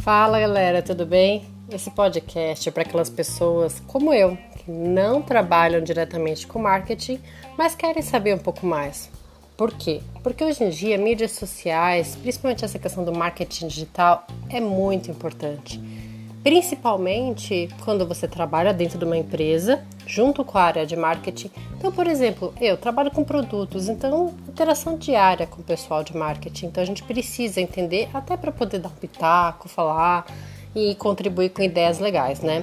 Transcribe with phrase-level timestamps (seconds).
[0.00, 1.46] Fala galera, tudo bem?
[1.70, 7.18] Esse podcast é para aquelas pessoas como eu, que não trabalham diretamente com marketing,
[7.56, 9.10] mas querem saber um pouco mais.
[9.56, 10.02] Por quê?
[10.22, 15.80] Porque hoje em dia mídias sociais, principalmente essa questão do marketing digital, é muito importante
[16.44, 21.50] principalmente quando você trabalha dentro de uma empresa junto com a área de marketing.
[21.78, 26.66] Então, por exemplo, eu trabalho com produtos, então interação diária com o pessoal de marketing.
[26.66, 30.26] Então a gente precisa entender até para poder dar um pitaco, falar
[30.76, 32.62] e contribuir com ideias legais, né?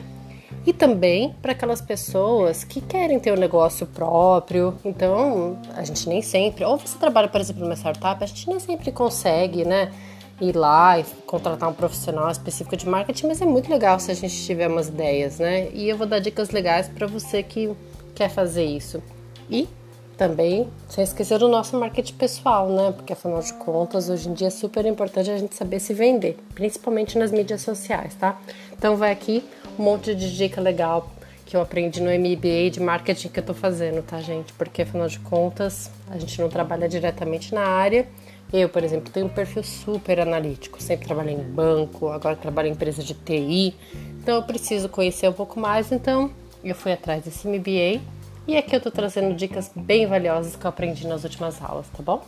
[0.64, 4.76] E também para aquelas pessoas que querem ter um negócio próprio.
[4.86, 8.60] Então, a gente nem sempre, ou você trabalha, por exemplo, numa startup, a gente nem
[8.60, 9.92] sempre consegue, né?
[10.42, 14.14] Ir lá e contratar um profissional específico de marketing, mas é muito legal se a
[14.16, 15.70] gente tiver umas ideias, né?
[15.72, 17.72] E eu vou dar dicas legais para você que
[18.16, 19.02] quer fazer isso.
[19.50, 19.70] E
[20.18, 22.92] também, sem esquecer do nosso marketing pessoal, né?
[22.92, 26.38] Porque afinal de contas, hoje em dia é super importante a gente saber se vender,
[26.56, 28.40] principalmente nas mídias sociais, tá?
[28.72, 29.44] Então vai aqui
[29.78, 31.10] um monte de dica legal
[31.46, 34.54] que eu aprendi no MBA de marketing que eu tô fazendo, tá, gente?
[34.54, 38.08] Porque afinal de contas, a gente não trabalha diretamente na área
[38.54, 42.72] eu, por exemplo, tenho um perfil super analítico, sempre trabalhei em banco, agora trabalho em
[42.72, 43.74] empresa de TI,
[44.20, 46.30] então eu preciso conhecer um pouco mais, então
[46.64, 48.02] eu fui atrás desse MBA
[48.48, 52.04] e aqui eu tô trazendo dicas bem valiosas que eu aprendi nas últimas aulas, tá
[52.04, 52.26] bom?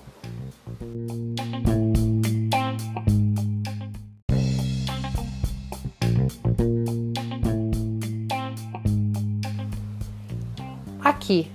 [11.04, 11.52] Aqui,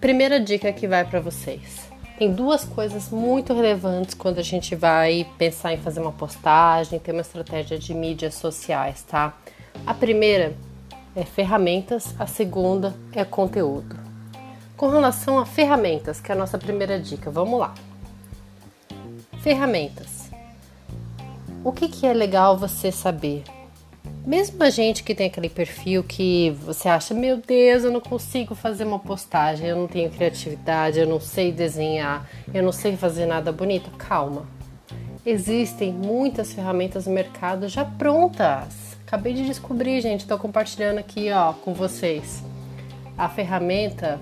[0.00, 1.87] primeira dica que vai para vocês
[2.18, 7.12] tem duas coisas muito relevantes quando a gente vai pensar em fazer uma postagem, ter
[7.12, 9.38] uma estratégia de mídias sociais, tá?
[9.86, 10.56] A primeira
[11.14, 13.96] é ferramentas, a segunda é conteúdo.
[14.76, 17.72] Com relação a ferramentas, que é a nossa primeira dica, vamos lá.
[19.40, 20.28] Ferramentas.
[21.62, 23.44] O que, que é legal você saber?
[24.26, 28.54] Mesmo a gente que tem aquele perfil que você acha, meu Deus, eu não consigo
[28.54, 33.24] fazer uma postagem, eu não tenho criatividade, eu não sei desenhar, eu não sei fazer
[33.24, 34.46] nada bonito, calma.
[35.24, 38.96] Existem muitas ferramentas no mercado já prontas.
[39.06, 42.42] Acabei de descobrir, gente, estou compartilhando aqui, ó, com vocês.
[43.16, 44.20] A ferramenta,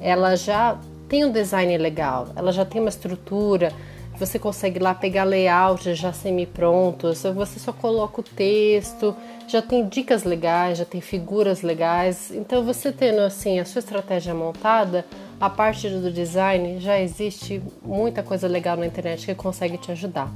[0.00, 0.78] ela já
[1.08, 3.70] tem um design legal, ela já tem uma estrutura,
[4.18, 9.14] você consegue lá pegar layouts já semi-prontos, você só coloca o texto,
[9.46, 12.30] já tem dicas legais, já tem figuras legais.
[12.30, 15.04] Então, você tendo assim a sua estratégia montada,
[15.40, 20.30] a parte do design já existe muita coisa legal na internet que consegue te ajudar.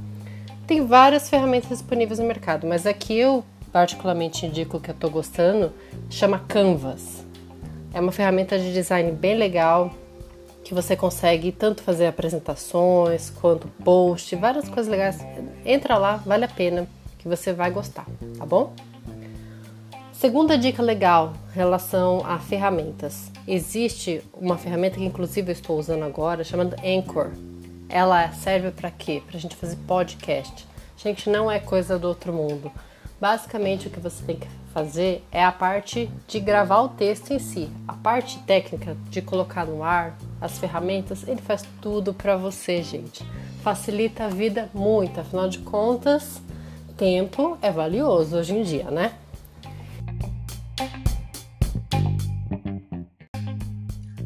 [0.67, 5.73] Tem várias ferramentas disponíveis no mercado, mas aqui eu particularmente indico que eu estou gostando,
[6.09, 7.25] chama Canvas.
[7.93, 9.93] É uma ferramenta de design bem legal,
[10.63, 15.19] que você consegue tanto fazer apresentações quanto post, várias coisas legais.
[15.65, 18.05] Entra lá, vale a pena, que você vai gostar,
[18.37, 18.73] tá bom?
[20.13, 23.31] Segunda dica legal relação a ferramentas.
[23.47, 27.31] Existe uma ferramenta que inclusive eu estou usando agora, chamada Anchor.
[27.89, 29.21] Ela serve para quê?
[29.25, 30.67] Para a gente fazer podcast.
[30.95, 32.71] Gente, não é coisa do outro mundo.
[33.19, 37.39] Basicamente, o que você tem que fazer é a parte de gravar o texto em
[37.39, 37.69] si.
[37.87, 43.23] A parte técnica de colocar no ar, as ferramentas, ele faz tudo para você, gente.
[43.63, 46.41] Facilita a vida muito, afinal de contas,
[46.97, 49.13] tempo é valioso hoje em dia, né?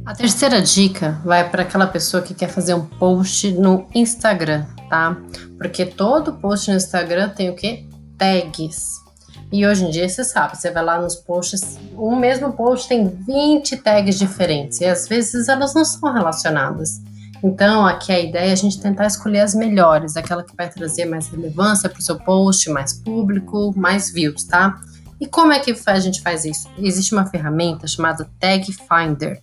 [0.05, 5.17] A terceira dica vai para aquela pessoa que quer fazer um post no Instagram, tá?
[5.57, 7.85] Porque todo post no Instagram tem o que?
[8.17, 9.04] tags.
[9.51, 13.07] E hoje em dia você sabe, você vai lá nos posts, o mesmo post tem
[13.07, 17.01] 20 tags diferentes e às vezes elas não são relacionadas.
[17.43, 21.05] Então, aqui a ideia é a gente tentar escolher as melhores, aquela que vai trazer
[21.05, 24.79] mais relevância para o seu post, mais público, mais views, tá?
[25.21, 26.67] E como é que a gente faz isso?
[26.77, 29.41] Existe uma ferramenta chamada Tag Finder.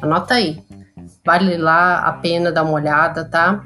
[0.00, 0.62] Anota aí.
[1.24, 3.64] Vale lá a pena dar uma olhada, tá?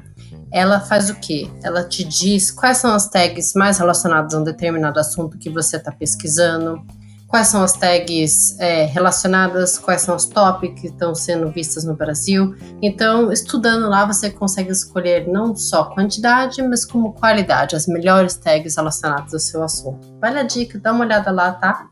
[0.51, 1.49] Ela faz o quê?
[1.63, 5.77] Ela te diz quais são as tags mais relacionadas a um determinado assunto que você
[5.77, 6.81] está pesquisando,
[7.27, 11.95] quais são as tags é, relacionadas, quais são as top que estão sendo vistas no
[11.95, 12.55] Brasil.
[12.81, 18.77] Então, estudando lá, você consegue escolher não só quantidade, mas como qualidade, as melhores tags
[18.77, 20.07] relacionadas ao seu assunto.
[20.21, 21.87] Vale a dica, dá uma olhada lá, tá?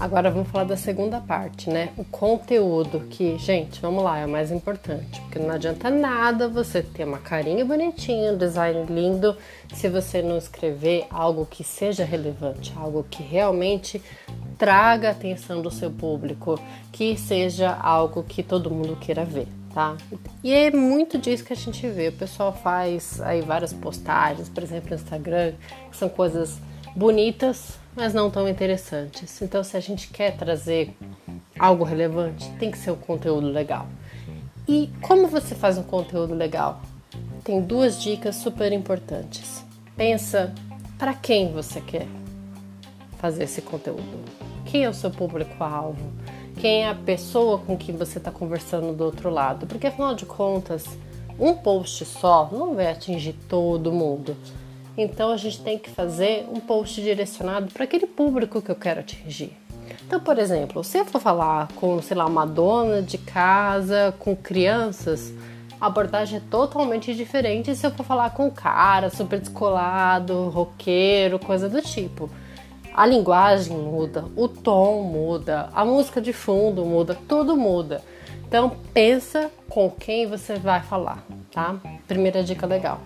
[0.00, 1.90] Agora vamos falar da segunda parte, né?
[1.94, 6.82] O conteúdo, que, gente, vamos lá, é o mais importante, porque não adianta nada você
[6.82, 9.36] ter uma carinha bonitinha, um design lindo,
[9.74, 14.02] se você não escrever algo que seja relevante, algo que realmente
[14.56, 16.58] traga a atenção do seu público,
[16.90, 19.98] que seja algo que todo mundo queira ver, tá?
[20.42, 22.08] E é muito disso que a gente vê.
[22.08, 25.52] O pessoal faz aí várias postagens, por exemplo, no Instagram,
[25.90, 26.58] que são coisas
[26.96, 29.40] bonitas, mas não tão interessantes.
[29.42, 30.94] Então, se a gente quer trazer
[31.58, 33.86] algo relevante, tem que ser um conteúdo legal.
[34.68, 36.80] E como você faz um conteúdo legal?
[37.42, 39.64] Tem duas dicas super importantes.
[39.96, 40.54] Pensa
[40.98, 42.06] para quem você quer
[43.18, 44.24] fazer esse conteúdo.
[44.64, 46.12] Quem é o seu público-alvo?
[46.60, 49.66] Quem é a pessoa com quem você está conversando do outro lado?
[49.66, 50.84] Porque afinal de contas,
[51.38, 54.36] um post só não vai atingir todo mundo.
[55.02, 59.00] Então a gente tem que fazer um post direcionado para aquele público que eu quero
[59.00, 59.56] atingir.
[60.06, 64.36] Então, por exemplo, se eu for falar com, sei lá, uma dona de casa com
[64.36, 65.32] crianças,
[65.80, 71.38] a abordagem é totalmente diferente se eu for falar com um cara super descolado, roqueiro,
[71.38, 72.28] coisa do tipo.
[72.92, 78.02] A linguagem muda, o tom muda, a música de fundo muda, tudo muda.
[78.46, 81.76] Então pensa com quem você vai falar, tá?
[82.06, 83.00] Primeira dica legal.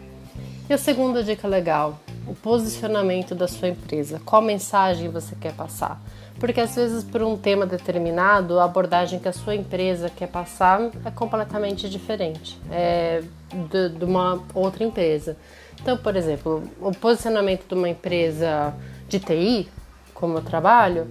[0.69, 4.19] E a segunda dica legal, o posicionamento da sua empresa.
[4.25, 6.01] Qual mensagem você quer passar?
[6.41, 10.91] Porque às vezes por um tema determinado, a abordagem que a sua empresa quer passar
[11.05, 13.23] é completamente diferente é
[13.71, 15.37] de, de uma outra empresa.
[15.83, 18.75] Então, por exemplo, o posicionamento de uma empresa
[19.07, 19.69] de TI,
[20.15, 21.07] como eu trabalho,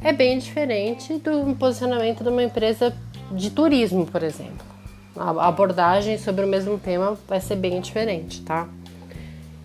[0.00, 2.96] é bem diferente do posicionamento de uma empresa
[3.32, 4.75] de turismo, por exemplo.
[5.16, 8.68] A abordagem sobre o mesmo tema vai ser bem diferente, tá?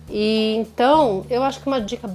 [0.08, 2.10] E então, eu acho que uma dica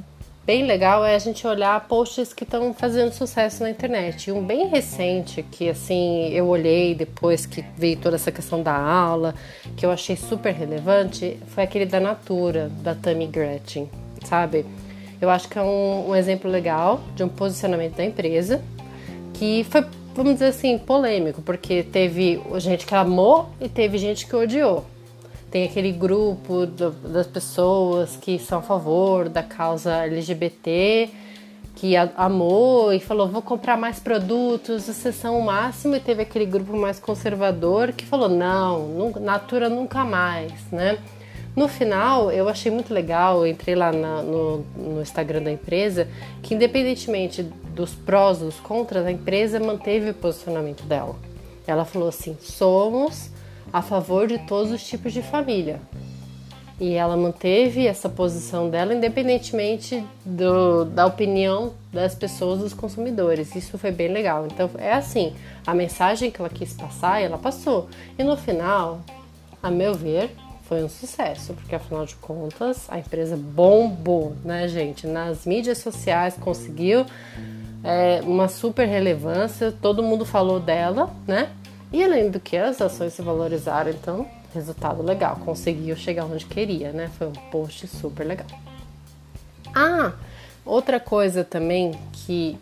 [0.47, 4.31] bem legal é a gente olhar posts que estão fazendo sucesso na internet.
[4.31, 9.35] Um bem recente que assim eu olhei depois que veio toda essa questão da aula,
[9.75, 13.89] que eu achei super relevante, foi aquele da Natura, da Tammy Gretchen,
[14.23, 14.65] sabe?
[15.19, 18.61] Eu acho que é um, um exemplo legal de um posicionamento da empresa
[19.33, 19.85] que foi
[20.17, 24.83] vamos dizer assim, polêmico, porque teve gente que amou e teve gente que odiou.
[25.51, 31.09] Tem aquele grupo do, das pessoas que são a favor da causa LGBT,
[31.75, 35.95] que amou e falou: vou comprar mais produtos, vocês são o máximo.
[35.95, 40.97] E teve aquele grupo mais conservador que falou: não, Natura nunca mais, né?
[41.57, 46.07] No final, eu achei muito legal, entrei lá na, no, no Instagram da empresa,
[46.43, 51.15] que independentemente dos prós, dos contras, a empresa manteve o posicionamento dela.
[51.65, 53.31] Ela falou assim: somos
[53.73, 55.81] a favor de todos os tipos de família.
[56.79, 63.55] E ela manteve essa posição dela independentemente do, da opinião das pessoas, dos consumidores.
[63.55, 64.45] Isso foi bem legal.
[64.45, 65.33] Então é assim,
[65.65, 67.89] a mensagem que ela quis passar, ela passou.
[68.15, 69.01] E no final,
[69.63, 70.29] a meu ver,
[70.67, 75.07] foi um sucesso, porque afinal de contas a empresa bombou, né, gente?
[75.07, 77.05] Nas mídias sociais conseguiu
[77.83, 81.49] é, uma super relevância, todo mundo falou dela, né?
[81.91, 86.91] E além do que as ações se valorizaram, então resultado legal, conseguiu chegar onde queria,
[86.91, 87.09] né?
[87.17, 88.47] Foi um post super legal.
[89.73, 90.13] Ah,
[90.65, 92.57] outra coisa também que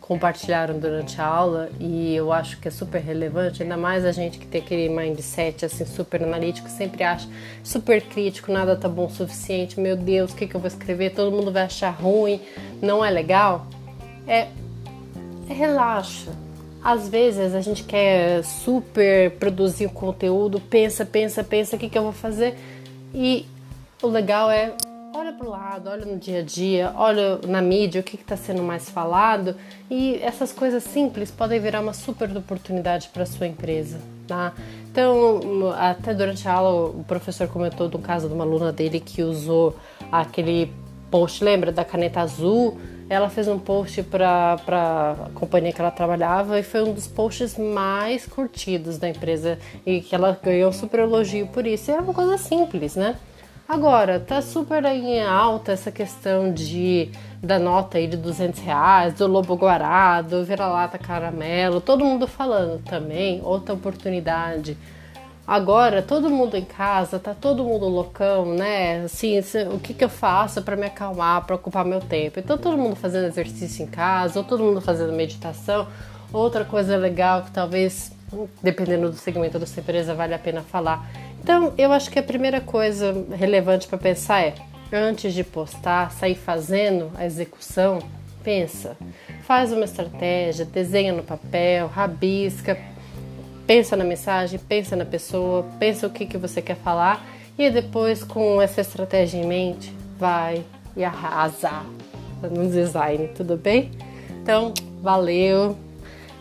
[0.00, 4.38] compartilharam durante a aula e eu acho que é super relevante, ainda mais a gente
[4.38, 7.28] que tem aquele mindset assim super analítico, sempre acha
[7.62, 11.10] super crítico, nada tá bom o suficiente, meu Deus, o que, que eu vou escrever?
[11.10, 12.40] Todo mundo vai achar ruim,
[12.82, 13.66] não é legal.
[14.26, 14.48] É,
[15.48, 16.30] é relaxa.
[16.82, 21.98] Às vezes a gente quer super produzir o conteúdo, pensa, pensa, pensa, o que, que
[21.98, 22.56] eu vou fazer?
[23.14, 23.46] E
[24.02, 24.72] o legal é
[25.12, 28.36] olha para o lado, olha no dia a dia, olha na mídia o que está
[28.36, 29.56] sendo mais falado
[29.90, 34.52] e essas coisas simples podem virar uma super oportunidade para sua empresa, tá?
[34.90, 39.22] Então, até durante a aula o professor comentou do caso de uma aluna dele que
[39.22, 39.76] usou
[40.12, 40.72] aquele
[41.10, 42.78] post, lembra da caneta azul?
[43.08, 47.58] Ela fez um post para a companhia que ela trabalhava e foi um dos posts
[47.58, 51.90] mais curtidos da empresa e que ela ganhou super elogio por isso.
[51.90, 53.16] E é uma coisa simples, né?
[53.70, 57.08] Agora, tá super em alta essa questão de
[57.40, 62.82] da nota aí de 200 reais, do lobo guará, do vira-lata caramelo, todo mundo falando
[62.82, 64.76] também, outra oportunidade.
[65.46, 69.04] Agora, todo mundo em casa, tá todo mundo loucão, né?
[69.04, 69.38] Assim,
[69.72, 72.40] o que, que eu faço para me acalmar, para ocupar meu tempo?
[72.40, 75.86] Então, todo mundo fazendo exercício em casa, ou todo mundo fazendo meditação.
[76.32, 78.10] Outra coisa legal que talvez,
[78.62, 81.10] dependendo do segmento da sua empresa, vale a pena falar
[81.42, 84.54] então, eu acho que a primeira coisa relevante para pensar é,
[84.92, 88.00] antes de postar, sair fazendo a execução,
[88.44, 88.96] pensa,
[89.42, 92.78] faz uma estratégia, desenha no papel, rabisca,
[93.66, 97.24] pensa na mensagem, pensa na pessoa, pensa o que, que você quer falar
[97.58, 100.62] e depois com essa estratégia em mente, vai
[100.96, 101.82] e arrasa
[102.42, 103.90] no design, tudo bem?
[104.42, 105.76] Então, valeu.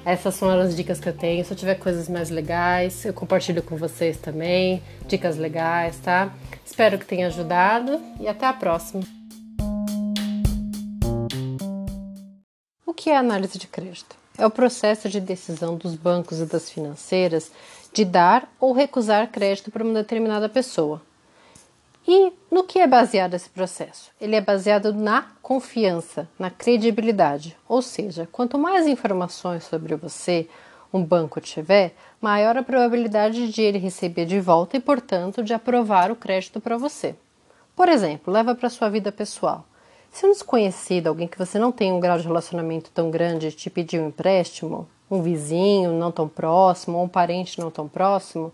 [0.05, 1.43] Essas são as dicas que eu tenho.
[1.43, 4.81] Se eu tiver coisas mais legais, eu compartilho com vocês também.
[5.07, 6.33] Dicas legais, tá?
[6.65, 9.03] Espero que tenha ajudado e até a próxima.
[12.85, 14.15] O que é análise de crédito?
[14.37, 17.51] É o processo de decisão dos bancos e das financeiras
[17.93, 21.01] de dar ou recusar crédito para uma determinada pessoa.
[22.07, 24.11] E no que é baseado esse processo?
[24.19, 27.55] Ele é baseado na confiança, na credibilidade.
[27.67, 30.47] Ou seja, quanto mais informações sobre você
[30.91, 36.11] um banco tiver, maior a probabilidade de ele receber de volta e, portanto, de aprovar
[36.11, 37.15] o crédito para você.
[37.75, 39.65] Por exemplo, leva para sua vida pessoal.
[40.11, 43.69] Se um desconhecido, alguém que você não tem um grau de relacionamento tão grande, te
[43.69, 48.51] pedir um empréstimo, um vizinho não tão próximo ou um parente não tão próximo,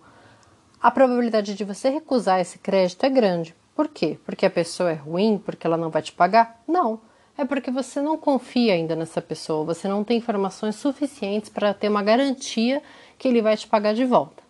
[0.81, 3.55] a probabilidade de você recusar esse crédito é grande.
[3.75, 4.17] Por quê?
[4.25, 6.61] Porque a pessoa é ruim, porque ela não vai te pagar?
[6.67, 6.99] Não.
[7.37, 11.89] É porque você não confia ainda nessa pessoa, você não tem informações suficientes para ter
[11.89, 12.81] uma garantia
[13.17, 14.41] que ele vai te pagar de volta.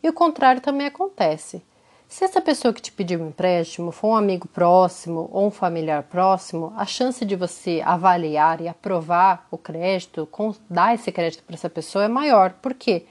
[0.00, 1.62] E o contrário também acontece.
[2.08, 6.04] Se essa pessoa que te pediu um empréstimo for um amigo próximo ou um familiar
[6.04, 10.26] próximo, a chance de você avaliar e aprovar o crédito,
[10.70, 12.54] dar esse crédito para essa pessoa é maior.
[12.62, 13.04] Por quê?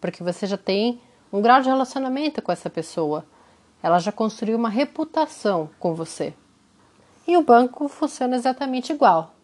[0.00, 1.00] Porque você já tem
[1.32, 3.24] um grau de relacionamento com essa pessoa.
[3.82, 6.34] Ela já construiu uma reputação com você.
[7.26, 9.34] E o banco funciona exatamente igual.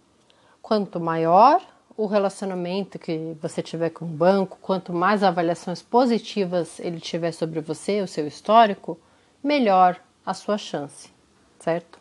[0.60, 1.60] Quanto maior
[1.96, 7.60] o relacionamento que você tiver com o banco, quanto mais avaliações positivas ele tiver sobre
[7.60, 8.98] você, o seu histórico,
[9.42, 11.10] melhor a sua chance,
[11.58, 11.98] certo?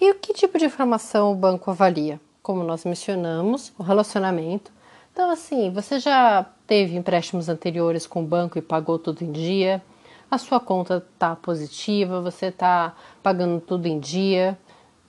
[0.00, 2.20] E o que tipo de informação o banco avalia?
[2.42, 4.72] Como nós mencionamos, o relacionamento,
[5.12, 9.82] então, assim, você já teve empréstimos anteriores com o banco e pagou tudo em dia,
[10.30, 14.58] a sua conta está positiva, você está pagando tudo em dia,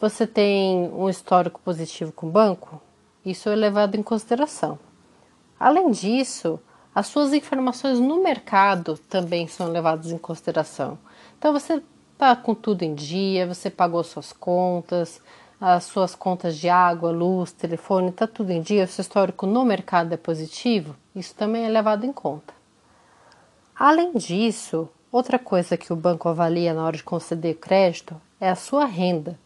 [0.01, 2.81] você tem um histórico positivo com o banco,
[3.25, 4.77] isso é levado em consideração.
[5.57, 6.59] Além disso,
[6.93, 10.99] as suas informações no mercado também são levadas em consideração.
[11.39, 11.81] Então, você
[12.11, 15.21] está com tudo em dia, você pagou suas contas,
[15.59, 19.63] as suas contas de água, luz, telefone, está tudo em dia, o seu histórico no
[19.63, 22.53] mercado é positivo, isso também é levado em conta.
[23.75, 28.55] Além disso, outra coisa que o banco avalia na hora de conceder crédito é a
[28.55, 29.39] sua renda.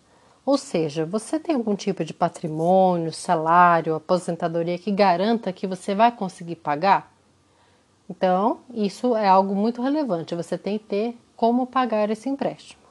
[0.45, 6.11] Ou seja, você tem algum tipo de patrimônio, salário, aposentadoria que garanta que você vai
[6.11, 7.11] conseguir pagar?
[8.09, 10.35] Então, isso é algo muito relevante.
[10.35, 12.81] Você tem que ter como pagar esse empréstimo.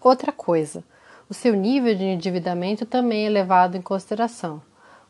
[0.00, 0.82] Outra coisa,
[1.30, 4.62] o seu nível de endividamento também é levado em consideração.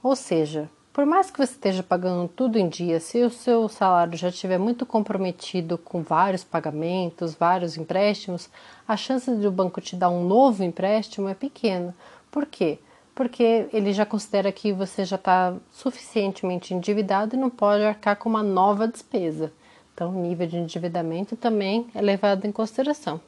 [0.03, 4.19] Ou seja, por mais que você esteja pagando tudo em dia, se o seu salário
[4.19, 8.51] já estiver muito comprometido com vários pagamentos, vários empréstimos,
[8.87, 11.95] a chance de o banco te dar um novo empréstimo é pequena.
[12.33, 12.81] Por quê?
[13.15, 18.29] Porque ele já considera que você já está suficientemente endividado e não pode arcar com
[18.29, 19.53] uma nova despesa.
[19.95, 23.21] Então, o nível de endividamento também é levado em consideração.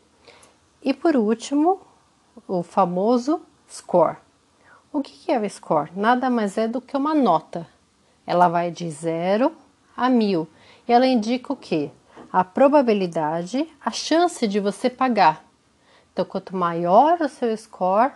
[0.83, 1.81] E por último,
[2.47, 4.17] o famoso score.
[4.93, 5.91] O que é o score?
[5.95, 7.67] Nada mais é do que uma nota.
[8.27, 9.53] Ela vai de 0
[9.97, 10.49] a 1000
[10.89, 11.91] e ela indica o que?
[12.33, 15.45] A probabilidade, a chance de você pagar.
[16.13, 18.13] Então, quanto maior o seu score,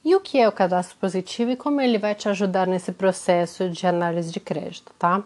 [0.04, 3.68] E o que é o cadastro positivo e como ele vai te ajudar nesse processo
[3.68, 5.24] de análise de crédito, tá?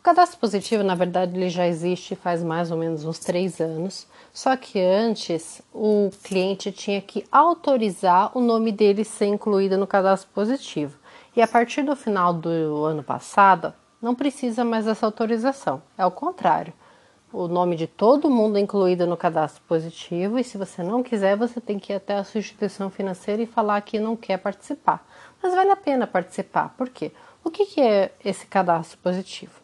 [0.00, 4.06] O cadastro positivo, na verdade, ele já existe faz mais ou menos uns três anos,
[4.32, 10.30] só que antes o cliente tinha que autorizar o nome dele ser incluído no cadastro
[10.32, 10.97] positivo.
[11.38, 15.80] E a partir do final do ano passado, não precisa mais dessa autorização.
[15.96, 16.72] É o contrário.
[17.32, 21.36] O nome de todo mundo é incluído no cadastro positivo e se você não quiser,
[21.36, 25.06] você tem que ir até a sua instituição financeira e falar que não quer participar.
[25.40, 26.74] Mas vale a pena participar.
[26.76, 27.12] Por quê?
[27.44, 29.60] O que é esse cadastro positivo?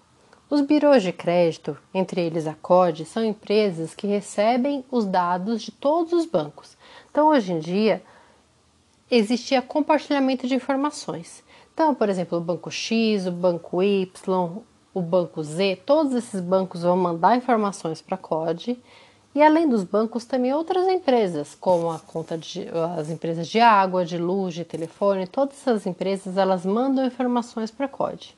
[0.49, 5.73] Os birôs de crédito, entre eles a COD, são empresas que recebem os dados de
[5.73, 6.77] todos os bancos.
[7.11, 8.01] Então, hoje em dia,
[9.11, 11.43] existia compartilhamento de informações.
[11.75, 14.63] Então, por exemplo, o banco X, o banco Y,
[14.95, 18.81] o banco Z, todos esses bancos vão mandar informações para a COD.
[19.35, 24.05] E além dos bancos, também outras empresas, como a conta de, as empresas de água,
[24.05, 28.37] de luz, de telefone, todas essas empresas elas mandam informações para a COD.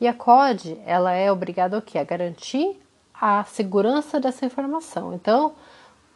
[0.00, 1.78] E a COD ela é obrigada?
[1.78, 2.76] A garantir
[3.14, 5.14] a segurança dessa informação.
[5.14, 5.52] Então,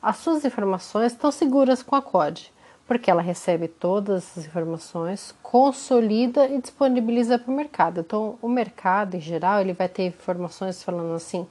[0.03, 2.53] as suas informações estão seguras com a COD,
[2.89, 8.01] porque ela recebe todas as informações, consolida e disponibiliza para o mercado.
[8.01, 11.47] Então, o mercado em geral ele vai ter informações falando assim: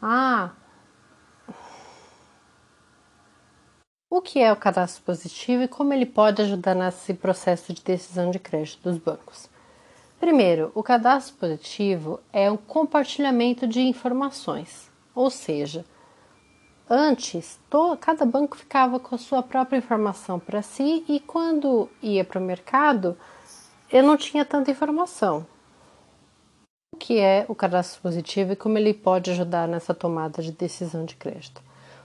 [0.00, 0.50] ah,
[4.10, 8.30] o que é o cadastro positivo e como ele pode ajudar nesse processo de decisão
[8.30, 9.48] de crédito dos bancos.
[10.20, 15.86] Primeiro, o cadastro positivo é um compartilhamento de informações, ou seja,
[16.88, 22.24] antes to, cada banco ficava com a sua própria informação para si e quando ia
[22.24, 23.16] para o mercado
[23.90, 25.46] eu não tinha tanta informação.
[26.94, 31.04] O que é o cadastro positivo e como ele pode ajudar nessa tomada de decisão
[31.04, 31.62] de crédito?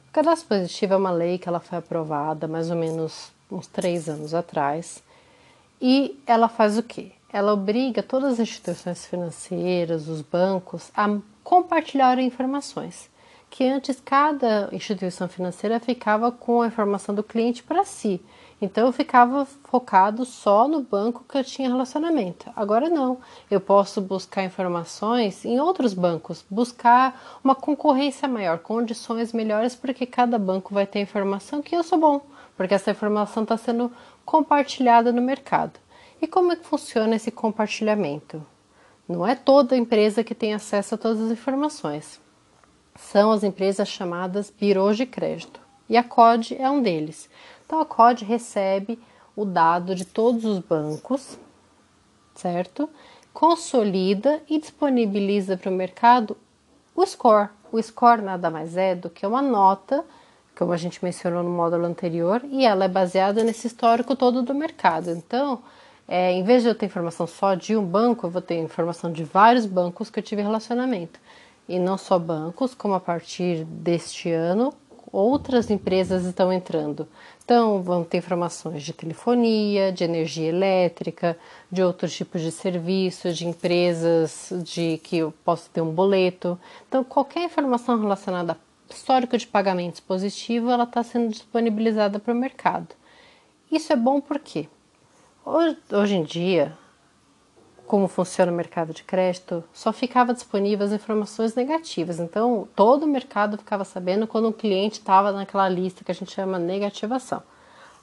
[0.10, 4.10] O cadastro positivo é uma lei que ela foi aprovada mais ou menos uns três
[4.10, 5.04] anos atrás
[5.82, 7.12] e ela faz o quê?
[7.32, 13.10] ela obriga todas as instituições financeiras, os bancos, a compartilhar informações.
[13.50, 18.22] Que antes cada instituição financeira ficava com a informação do cliente para si.
[18.60, 22.52] Então eu ficava focado só no banco que eu tinha relacionamento.
[22.56, 23.20] Agora não,
[23.52, 30.40] eu posso buscar informações em outros bancos, buscar uma concorrência maior, condições melhores, porque cada
[30.40, 32.22] banco vai ter informação que eu sou bom,
[32.56, 33.92] porque essa informação está sendo
[34.26, 35.80] compartilhada no mercado.
[36.20, 38.44] E como é que funciona esse compartilhamento?
[39.08, 42.20] Não é toda empresa que tem acesso a todas as informações.
[42.98, 45.60] São as empresas chamadas birôs de crédito.
[45.90, 47.30] E a COD é um deles.
[47.66, 49.00] Então a COD recebe
[49.36, 51.38] o dado de todos os bancos,
[52.36, 52.90] certo?
[53.34, 56.36] Consolida e disponibiliza para o mercado
[56.96, 57.50] o score.
[57.72, 60.04] O score nada mais é do que uma nota,
[60.58, 64.56] como a gente mencionou no módulo anterior, e ela é baseada nesse histórico todo do
[64.56, 65.12] mercado.
[65.12, 65.62] Então,
[66.08, 69.12] é, em vez de eu ter informação só de um banco, eu vou ter informação
[69.12, 71.20] de vários bancos que eu tive relacionamento.
[71.68, 74.74] E não só bancos, como a partir deste ano,
[75.12, 77.08] outras empresas estão entrando.
[77.44, 81.38] Então, vão ter informações de telefonia, de energia elétrica,
[81.72, 86.60] de outros tipos de serviços, de empresas de que eu posso ter um boleto.
[86.88, 92.38] Então, qualquer informação relacionada a histórico de pagamentos positivo, ela está sendo disponibilizada para o
[92.38, 92.96] mercado.
[93.72, 94.68] Isso é bom por quê?
[95.46, 96.78] Hoje em dia,
[97.88, 102.20] como funciona o mercado de crédito, só ficava disponível as informações negativas.
[102.20, 106.32] Então, todo o mercado ficava sabendo quando um cliente estava naquela lista que a gente
[106.32, 107.42] chama negativação.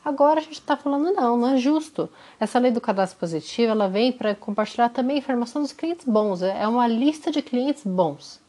[0.05, 2.09] Agora a gente está falando não, não é justo.
[2.40, 6.42] Essa lei do cadastro positivo ela vem para compartilhar também informação dos clientes bons.
[6.42, 8.40] É uma lista de clientes bons.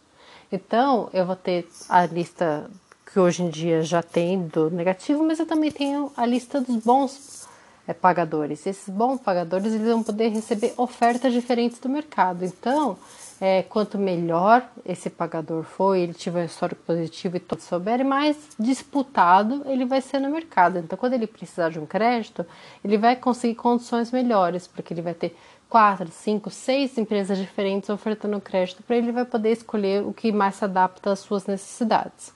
[0.52, 2.70] Então, eu vou ter a lista
[3.12, 6.78] que hoje em dia já tem do negativo, mas eu também tenho a lista dos
[6.78, 7.45] bons é,
[7.94, 8.66] pagadores.
[8.66, 12.44] Esses bons pagadores eles vão poder receber ofertas diferentes do mercado.
[12.44, 12.98] Então,
[13.40, 18.38] é, quanto melhor esse pagador for, ele tiver um histórico positivo e todos souberem, mais
[18.58, 20.80] disputado ele vai ser no mercado.
[20.80, 22.46] Então, quando ele precisar de um crédito,
[22.84, 25.38] ele vai conseguir condições melhores, porque ele vai ter
[25.70, 30.56] quatro, cinco, seis empresas diferentes ofertando crédito para ele vai poder escolher o que mais
[30.56, 32.34] se adapta às suas necessidades,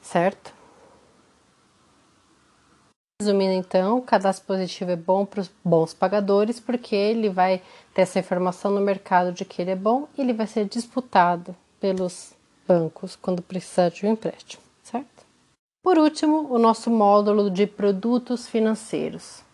[0.00, 0.61] certo?
[3.22, 7.62] Resumindo então, o cadastro positivo é bom para os bons pagadores porque ele vai
[7.94, 11.54] ter essa informação no mercado de que ele é bom e ele vai ser disputado
[11.78, 12.32] pelos
[12.66, 15.24] bancos quando precisar de um empréstimo, certo?
[15.84, 19.44] Por último, o nosso módulo de produtos financeiros.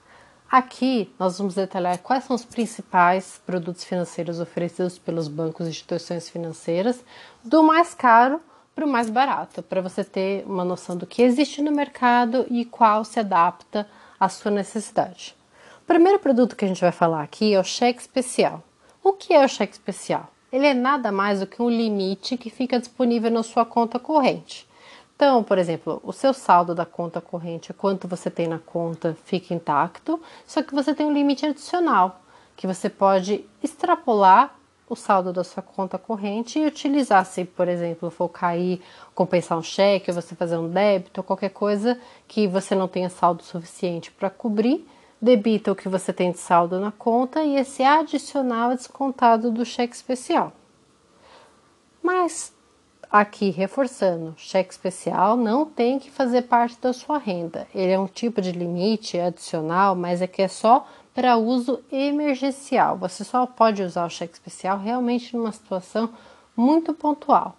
[0.51, 6.31] Aqui nós vamos detalhar quais são os principais produtos financeiros oferecidos pelos bancos e instituições
[6.31, 7.05] financeiras,
[7.45, 8.41] do mais caro
[8.79, 12.65] para o mais barato, para você ter uma noção do que existe no mercado e
[12.65, 13.89] qual se adapta
[14.21, 15.35] à sua necessidade.
[15.83, 18.63] O primeiro produto que a gente vai falar aqui é o cheque especial.
[19.03, 20.29] O que é o cheque especial?
[20.53, 24.65] Ele é nada mais do que um limite que fica disponível na sua conta corrente.
[25.17, 29.53] Então, por exemplo, o seu saldo da conta corrente, quanto você tem na conta, fica
[29.53, 32.21] intacto, só que você tem um limite adicional
[32.57, 34.55] que você pode extrapolar
[34.89, 38.81] o saldo da sua conta corrente e utilizar, se por exemplo for cair,
[39.15, 43.09] compensar um cheque, ou você fazer um débito, ou qualquer coisa que você não tenha
[43.09, 44.87] saldo suficiente para cobrir,
[45.21, 49.65] debita o que você tem de saldo na conta e esse adicional é descontado do
[49.65, 50.53] cheque especial.
[52.03, 52.55] Mas
[53.11, 57.67] aqui reforçando, cheque especial não tem que fazer parte da sua renda.
[57.75, 60.87] Ele é um tipo de limite adicional, mas é que é só
[61.19, 62.97] para uso emergencial.
[62.99, 66.11] Você só pode usar o cheque especial realmente numa situação
[66.57, 67.57] muito pontual.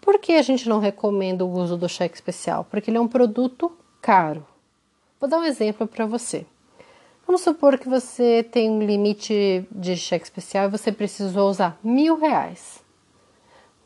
[0.00, 2.64] Por que a gente não recomenda o uso do cheque especial?
[2.64, 4.46] Porque ele é um produto caro.
[5.20, 6.46] Vou dar um exemplo para você.
[7.26, 12.18] Vamos supor que você tem um limite de cheque especial e você precisou usar mil
[12.18, 12.82] reais.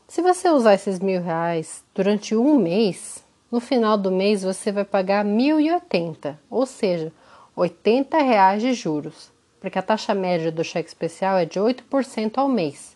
[0.07, 4.85] Se você usar esses mil reais durante um mês, no final do mês você vai
[4.85, 7.11] pagar 1.080, ou seja,
[7.59, 12.47] 80 reais de juros, porque a taxa média do cheque especial é de 8% ao
[12.47, 12.95] mês.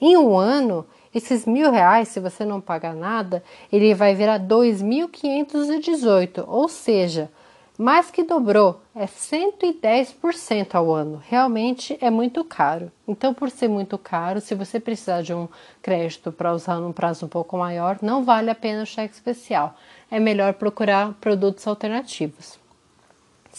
[0.00, 6.44] Em um ano, esses mil reais, se você não pagar nada, ele vai virar 2.518,
[6.46, 7.28] ou seja,
[7.76, 11.20] mais que dobrou, é 110% ao ano.
[11.26, 12.92] Realmente é muito caro.
[13.08, 15.48] Então, por ser muito caro, se você precisar de um
[15.82, 19.74] crédito para usar num prazo um pouco maior, não vale a pena o cheque especial.
[20.10, 22.60] É melhor procurar produtos alternativos.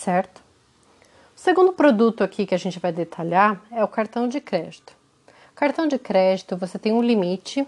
[0.01, 0.41] Certo?
[1.35, 4.95] O segundo produto aqui que a gente vai detalhar é o cartão de crédito.
[5.53, 7.67] Cartão de crédito, você tem um limite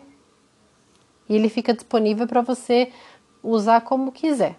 [1.30, 2.92] e ele fica disponível para você
[3.44, 4.56] usar como quiser.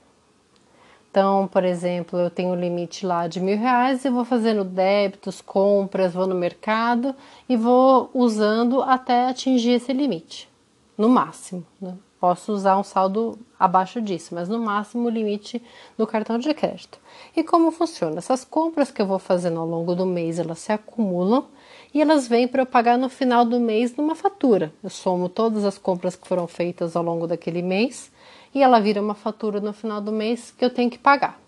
[1.10, 5.40] Então, por exemplo, eu tenho um limite lá de mil reais e vou fazendo débitos,
[5.40, 7.12] compras, vou no mercado
[7.48, 10.48] e vou usando até atingir esse limite,
[10.96, 11.66] no máximo.
[11.80, 11.96] Né?
[12.24, 15.62] Posso usar um saldo abaixo disso, mas no máximo o limite
[15.94, 16.98] do cartão de crédito.
[17.36, 18.16] E como funciona?
[18.16, 21.44] Essas compras que eu vou fazendo ao longo do mês, elas se acumulam
[21.92, 24.72] e elas vêm para eu pagar no final do mês numa fatura.
[24.82, 28.10] Eu somo todas as compras que foram feitas ao longo daquele mês
[28.54, 31.38] e ela vira uma fatura no final do mês que eu tenho que pagar.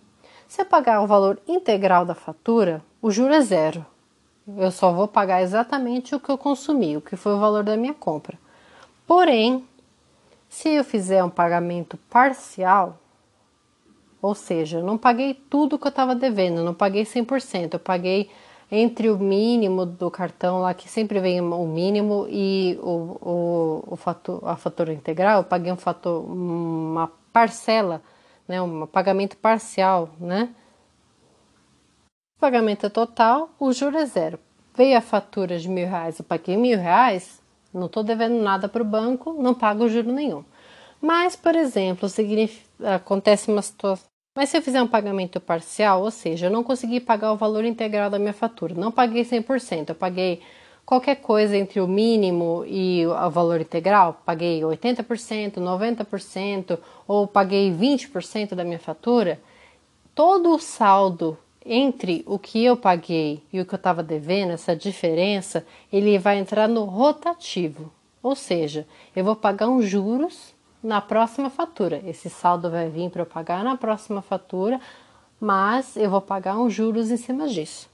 [0.47, 3.83] Se eu pagar o valor integral da fatura, o juro é zero.
[4.47, 7.79] Eu só vou pagar exatamente o que eu consumi, o que foi o valor da
[7.79, 8.39] minha compra.
[9.07, 9.65] Porém,
[10.57, 12.99] se eu fizer um pagamento parcial,
[14.23, 18.31] ou seja, eu não paguei tudo que eu estava devendo, não paguei 100%, eu paguei
[18.73, 23.97] entre o mínimo do cartão lá, que sempre vem o mínimo, e o, o, o
[23.97, 28.01] fator, a fatura integral, eu paguei um fator, uma parcela,
[28.49, 30.55] né, um pagamento parcial, né?
[32.39, 34.39] O pagamento é total, o juro é zero.
[34.75, 37.43] Veio a fatura de mil reais, eu paguei mil reais,
[37.77, 40.45] não estou devendo nada para o banco, não pago juro nenhum.
[41.01, 42.09] Mas, por exemplo,
[42.83, 47.01] acontece uma situação mas se eu fizer um pagamento parcial, ou seja, eu não consegui
[47.01, 50.43] pagar o valor integral da minha fatura, não paguei 100%, eu paguei
[50.85, 58.55] qualquer coisa entre o mínimo e o valor integral, paguei 80%, 90% ou paguei 20%
[58.55, 59.41] da minha fatura,
[60.15, 64.75] todo o saldo entre o que eu paguei e o que eu estava devendo, essa
[64.75, 67.93] diferença, ele vai entrar no rotativo.
[68.23, 72.03] Ou seja, eu vou pagar uns juros na próxima fatura.
[72.07, 74.81] Esse saldo vai vir para eu pagar na próxima fatura,
[75.41, 77.89] mas eu vou pagar uns juros em cima disso.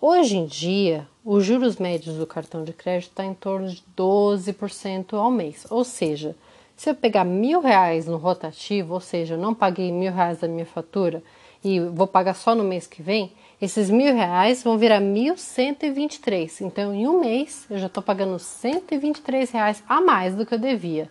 [0.00, 5.14] Hoje em dia, os juros médios do cartão de crédito está em torno de 12%
[5.14, 5.66] ao mês.
[5.70, 6.34] Ou seja,
[6.76, 10.48] se eu pegar mil reais no rotativo, ou seja, eu não paguei mil reais da
[10.48, 11.22] minha fatura
[11.64, 15.84] e vou pagar só no mês que vem, esses mil reais vão virar mil cento
[15.84, 16.60] e vinte e três.
[16.60, 20.00] Então, em um mês, eu já estou pagando cento e vinte e três reais a
[20.00, 21.10] mais do que eu devia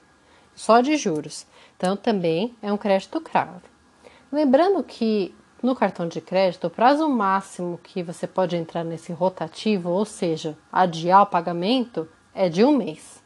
[0.53, 1.47] só de juros.
[1.77, 3.61] Então também é um crédito caro.
[4.31, 5.33] Lembrando que
[5.63, 10.57] no cartão de crédito, o prazo máximo que você pode entrar nesse rotativo, ou seja,
[10.71, 13.23] adiar o pagamento, é de um mês.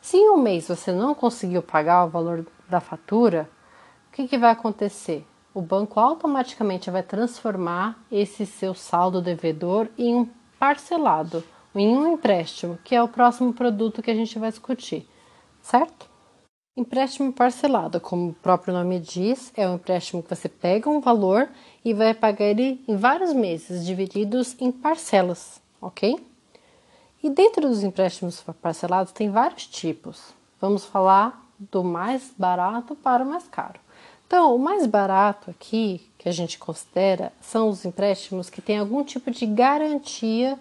[0.00, 3.48] Se em um mês você não conseguiu pagar o valor da fatura,
[4.08, 5.26] o que, que vai acontecer?
[5.52, 11.42] O banco automaticamente vai transformar esse seu saldo devedor em um parcelado,
[11.74, 15.08] em um empréstimo, que é o próximo produto que a gente vai discutir,
[15.60, 16.08] certo?
[16.76, 21.48] Empréstimo parcelado, como o próprio nome diz, é um empréstimo que você pega um valor
[21.84, 26.16] e vai pagar ele em vários meses, divididos em parcelas, ok?
[27.22, 30.32] E dentro dos empréstimos parcelados tem vários tipos.
[30.60, 33.80] Vamos falar do mais barato para o mais caro.
[34.30, 39.02] Então, o mais barato aqui que a gente considera são os empréstimos que têm algum
[39.02, 40.56] tipo de garantia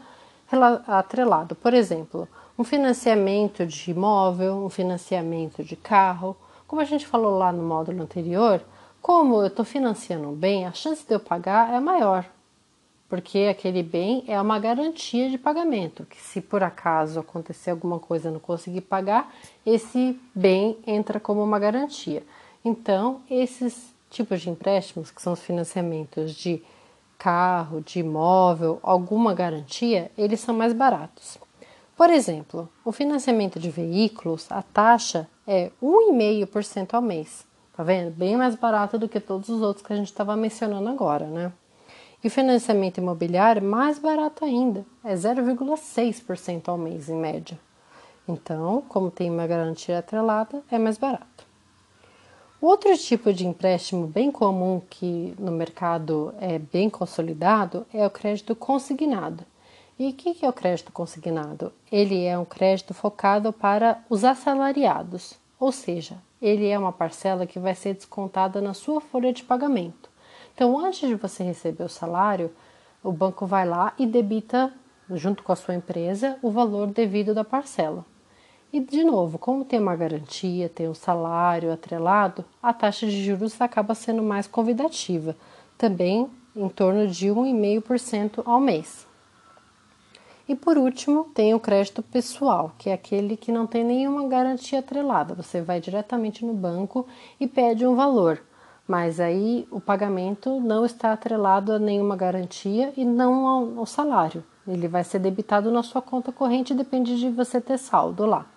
[0.87, 1.53] atrelado.
[1.53, 2.27] Por exemplo,
[2.57, 6.35] um financiamento de imóvel, um financiamento de carro.
[6.67, 8.59] Como a gente falou lá no módulo anterior,
[9.03, 12.25] como eu estou financiando um bem, a chance de eu pagar é maior,
[13.07, 18.29] porque aquele bem é uma garantia de pagamento, que se por acaso acontecer alguma coisa
[18.29, 19.31] e não conseguir pagar,
[19.63, 22.23] esse bem entra como uma garantia.
[22.63, 26.61] Então, esses tipos de empréstimos, que são os financiamentos de
[27.17, 31.37] carro, de imóvel, alguma garantia, eles são mais baratos.
[31.95, 37.45] Por exemplo, o financiamento de veículos, a taxa é 1,5% ao mês.
[37.75, 38.11] Tá vendo?
[38.11, 41.51] Bem mais barato do que todos os outros que a gente estava mencionando agora, né?
[42.23, 47.57] E o financiamento imobiliário, mais barato ainda, é 0,6% ao mês em média.
[48.27, 51.48] Então, como tem uma garantia atrelada, é mais barato.
[52.61, 58.53] Outro tipo de empréstimo bem comum que no mercado é bem consolidado é o crédito
[58.53, 59.45] consignado.
[59.97, 61.71] E o que é o crédito consignado?
[61.89, 67.59] Ele é um crédito focado para os assalariados, ou seja, ele é uma parcela que
[67.59, 70.09] vai ser descontada na sua folha de pagamento.
[70.53, 72.51] Então, antes de você receber o salário,
[73.01, 74.73] o banco vai lá e debita,
[75.11, 78.05] junto com a sua empresa, o valor devido da parcela.
[78.71, 83.59] E, de novo, como tem uma garantia, tem um salário atrelado, a taxa de juros
[83.59, 85.35] acaba sendo mais convidativa,
[85.75, 89.07] também em torno de 1,5% ao mês.
[90.47, 94.79] E por último, tem o crédito pessoal, que é aquele que não tem nenhuma garantia
[94.79, 95.35] atrelada.
[95.35, 97.07] Você vai diretamente no banco
[97.39, 98.41] e pede um valor,
[98.87, 104.43] mas aí o pagamento não está atrelado a nenhuma garantia e não ao, salário.
[104.67, 108.47] Ele vai ser debitado na sua conta corrente, depende de você ter saldo lá.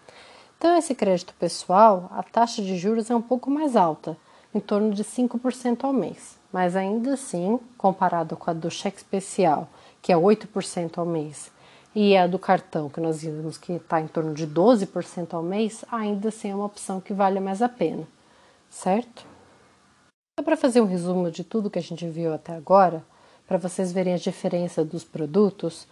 [0.63, 4.17] Então, esse crédito pessoal, a taxa de juros é um pouco mais alta,
[4.55, 9.69] em torno de 5% ao mês, mas ainda assim, comparado com a do cheque especial,
[10.01, 11.51] que é 8% ao mês,
[11.97, 15.85] e a do cartão, que nós vimos que está em torno de 12% ao mês,
[15.91, 18.07] ainda assim é uma opção que vale mais a pena,
[18.71, 19.27] certo?
[20.45, 23.05] Para fazer um resumo de tudo que a gente viu até agora,
[23.49, 25.89] para vocês verem a diferença dos produtos,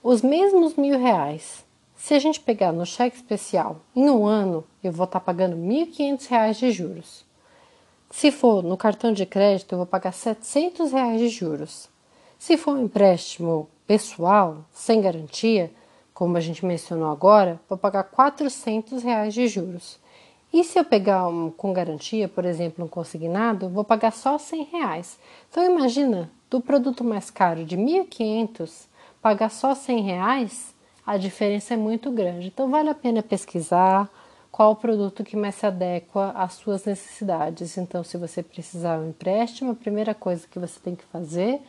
[0.00, 1.64] os mesmos mil reais,
[2.02, 5.54] se a gente pegar no cheque especial, em um ano eu vou estar tá pagando
[5.54, 7.24] R$ 1.500 de juros.
[8.10, 11.88] Se for no cartão de crédito, eu vou pagar 700 reais de juros.
[12.40, 15.70] Se for um empréstimo pessoal, sem garantia,
[16.12, 20.00] como a gente mencionou agora, vou pagar 400 reais de juros.
[20.52, 24.64] E se eu pegar um com garantia, por exemplo, um consignado, vou pagar só 100
[24.64, 25.20] reais.
[25.48, 28.88] Então imagina, do produto mais caro de 1.500,
[29.22, 30.74] pagar só 100 reais,
[31.06, 32.48] a diferença é muito grande.
[32.48, 34.08] Então vale a pena pesquisar
[34.50, 37.78] qual o produto que mais se adequa às suas necessidades.
[37.78, 41.60] Então, se você precisar um empréstimo, a primeira coisa que você tem que fazer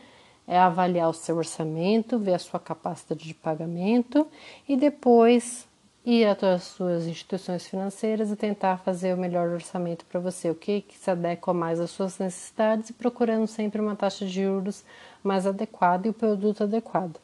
[0.46, 4.26] é avaliar o seu orçamento, ver a sua capacidade de pagamento
[4.68, 5.66] e depois
[6.04, 10.82] ir às suas instituições financeiras e tentar fazer o melhor orçamento para você, o que,
[10.82, 14.84] que se adequa mais às suas necessidades e procurando sempre uma taxa de juros
[15.22, 17.18] mais adequada e o produto adequado.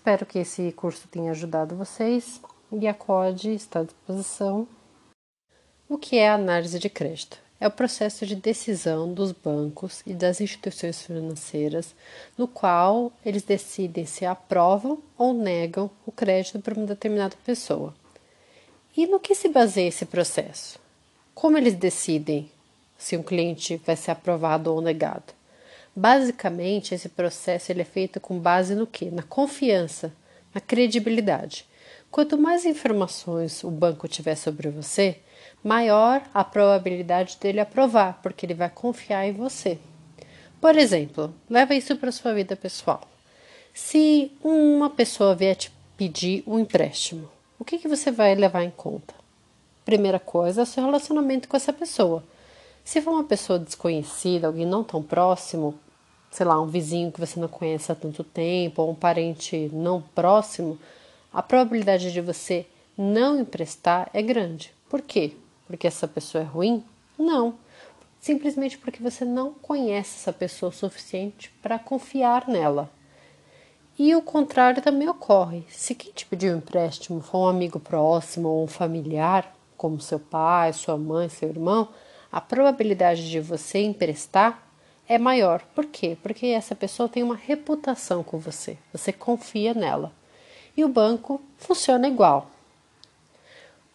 [0.00, 2.40] Espero que esse curso tenha ajudado vocês
[2.72, 4.66] e a COD está à disposição.
[5.86, 7.38] O que é análise de crédito?
[7.60, 11.94] é o processo de decisão dos bancos e das instituições financeiras,
[12.38, 17.94] no qual eles decidem se aprovam ou negam o crédito para uma determinada pessoa.
[18.96, 20.78] E no que se baseia esse processo?
[21.34, 22.50] Como eles decidem
[22.96, 25.38] se um cliente vai ser aprovado ou negado?
[25.94, 29.10] Basicamente, esse processo ele é feito com base no que?
[29.10, 30.12] Na confiança,
[30.54, 31.66] na credibilidade.
[32.10, 35.18] Quanto mais informações o banco tiver sobre você,
[35.62, 39.78] maior a probabilidade dele aprovar, porque ele vai confiar em você.
[40.60, 43.02] Por exemplo, leva isso para sua vida pessoal.
[43.72, 48.70] Se uma pessoa vier te pedir um empréstimo, o que, que você vai levar em
[48.70, 49.14] conta?
[49.84, 52.24] Primeira coisa seu relacionamento com essa pessoa.
[52.90, 55.78] Se for uma pessoa desconhecida, alguém não tão próximo,
[56.28, 60.02] sei lá, um vizinho que você não conhece há tanto tempo, ou um parente não
[60.02, 60.76] próximo,
[61.32, 62.66] a probabilidade de você
[62.98, 64.74] não emprestar é grande.
[64.88, 65.36] Por quê?
[65.68, 66.82] Porque essa pessoa é ruim?
[67.16, 67.54] Não.
[68.20, 72.90] Simplesmente porque você não conhece essa pessoa o suficiente para confiar nela.
[73.96, 75.62] E o contrário também ocorre.
[75.68, 80.18] Se quem te pediu um empréstimo for um amigo próximo ou um familiar, como seu
[80.18, 81.88] pai, sua mãe, seu irmão,
[82.32, 84.62] a probabilidade de você emprestar
[85.08, 85.62] é maior.
[85.74, 86.16] Por quê?
[86.22, 90.12] Porque essa pessoa tem uma reputação com você, você confia nela.
[90.76, 92.48] E o banco funciona igual.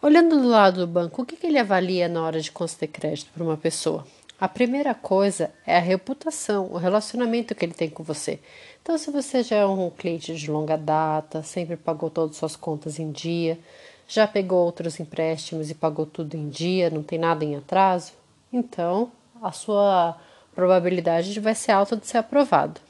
[0.02, 3.42] Olhando do lado do banco, o que, ele avalia na hora de conceder crédito para
[3.42, 4.06] uma pessoa?
[4.38, 8.38] A primeira coisa é a reputação, o relacionamento que ele tem com você.
[8.82, 12.56] Então, se você já é um cliente de longa data, sempre pagou todas as suas
[12.56, 13.58] contas em dia,
[14.06, 18.12] já pegou outros empréstimos e pagou tudo em dia, não tem nada em atraso,
[18.52, 19.10] então
[19.42, 20.16] a sua
[20.54, 22.80] probabilidade vai ser alta de ser aprovado.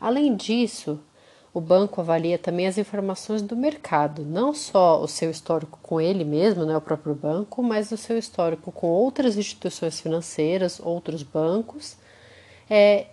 [0.00, 0.98] Além disso,
[1.52, 6.24] o banco avalia também as informações do mercado, não só o seu histórico com ele
[6.24, 11.96] mesmo, né, o próprio banco, mas o seu histórico com outras instituições financeiras, outros bancos,
[12.68, 13.06] é,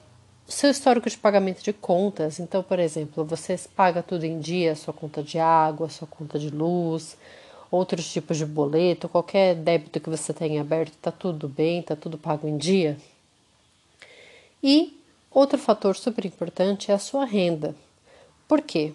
[0.47, 2.39] o seu histórico de pagamento de contas.
[2.39, 6.49] Então, por exemplo, você paga tudo em dia, sua conta de água, sua conta de
[6.49, 7.17] luz,
[7.69, 12.17] outros tipos de boleto, qualquer débito que você tenha aberto, está tudo bem, está tudo
[12.17, 12.97] pago em dia.
[14.63, 14.99] E
[15.31, 17.75] outro fator super importante é a sua renda.
[18.47, 18.93] Por quê?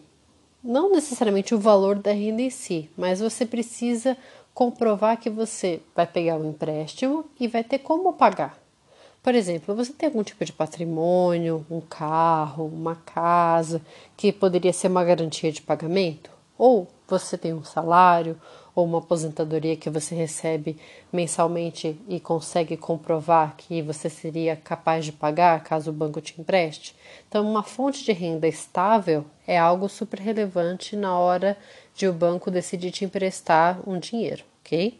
[0.62, 4.16] Não necessariamente o valor da renda em si, mas você precisa
[4.54, 8.58] comprovar que você vai pegar um empréstimo e vai ter como pagar.
[9.22, 13.80] Por exemplo, você tem algum tipo de patrimônio, um carro, uma casa,
[14.16, 16.30] que poderia ser uma garantia de pagamento?
[16.58, 18.36] Ou você tem um salário
[18.74, 20.78] ou uma aposentadoria que você recebe
[21.12, 26.96] mensalmente e consegue comprovar que você seria capaz de pagar caso o banco te empreste?
[27.28, 31.56] Então, uma fonte de renda estável é algo super relevante na hora
[31.94, 34.98] de o banco decidir te emprestar um dinheiro, ok?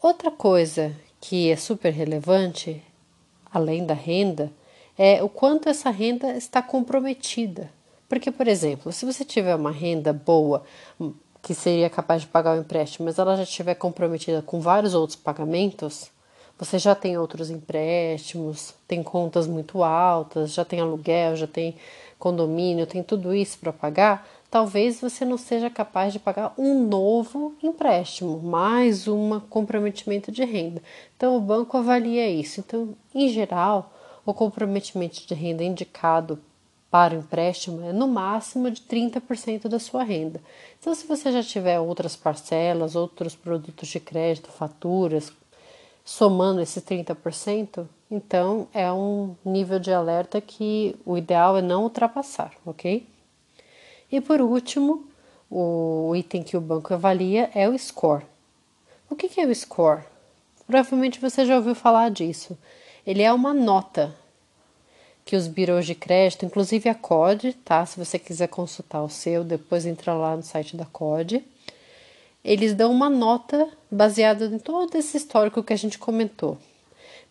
[0.00, 2.82] Outra coisa que é super relevante,
[3.50, 4.52] além da renda,
[4.98, 7.70] é o quanto essa renda está comprometida.
[8.08, 10.64] Porque, por exemplo, se você tiver uma renda boa,
[11.42, 15.16] que seria capaz de pagar o empréstimo, mas ela já estiver comprometida com vários outros
[15.16, 16.10] pagamentos,
[16.56, 21.74] você já tem outros empréstimos, tem contas muito altas, já tem aluguel, já tem
[22.18, 27.56] condomínio, tem tudo isso para pagar, talvez você não seja capaz de pagar um novo
[27.60, 30.80] empréstimo, mais um comprometimento de renda.
[31.16, 32.60] Então, o banco avalia isso.
[32.60, 33.92] Então, em geral,
[34.24, 36.38] o comprometimento de renda indicado
[36.92, 40.42] para o empréstimo é no máximo de 30% da sua renda.
[40.78, 45.32] Então, se você já tiver outras parcelas, outros produtos de crédito, faturas,
[46.04, 52.52] somando esses 30%, então é um nível de alerta que o ideal é não ultrapassar,
[52.66, 53.06] ok?
[54.10, 55.06] E por último,
[55.50, 58.26] o item que o banco avalia é o score.
[59.08, 60.02] O que é o score?
[60.66, 62.58] Provavelmente você já ouviu falar disso.
[63.06, 64.14] Ele é uma nota
[65.24, 67.84] que os birôs de crédito, inclusive a COD, tá?
[67.86, 71.44] Se você quiser consultar o seu, depois entra lá no site da COD.
[72.44, 76.58] Eles dão uma nota baseada em todo esse histórico que a gente comentou.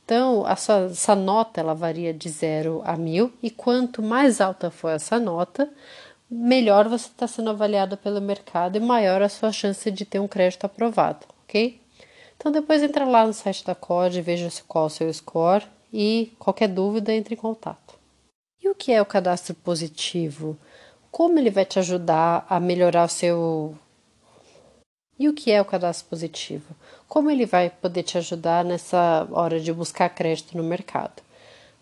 [0.05, 4.89] Então, sua, essa nota ela varia de 0 a 1000 e quanto mais alta for
[4.89, 5.69] essa nota,
[6.29, 10.27] melhor você está sendo avaliado pelo mercado e maior a sua chance de ter um
[10.27, 11.79] crédito aprovado, ok?
[12.37, 16.31] Então depois entra lá no site da COD, veja qual é o seu score e
[16.39, 17.95] qualquer dúvida entre em contato.
[18.61, 20.57] E o que é o cadastro positivo?
[21.09, 23.75] Como ele vai te ajudar a melhorar o seu
[25.21, 26.75] e o que é o cadastro positivo?
[27.07, 31.21] Como ele vai poder te ajudar nessa hora de buscar crédito no mercado?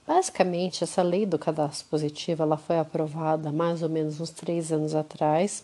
[0.05, 4.93] Basicamente, essa lei do cadastro positivo ela foi aprovada mais ou menos uns três anos
[4.93, 5.63] atrás.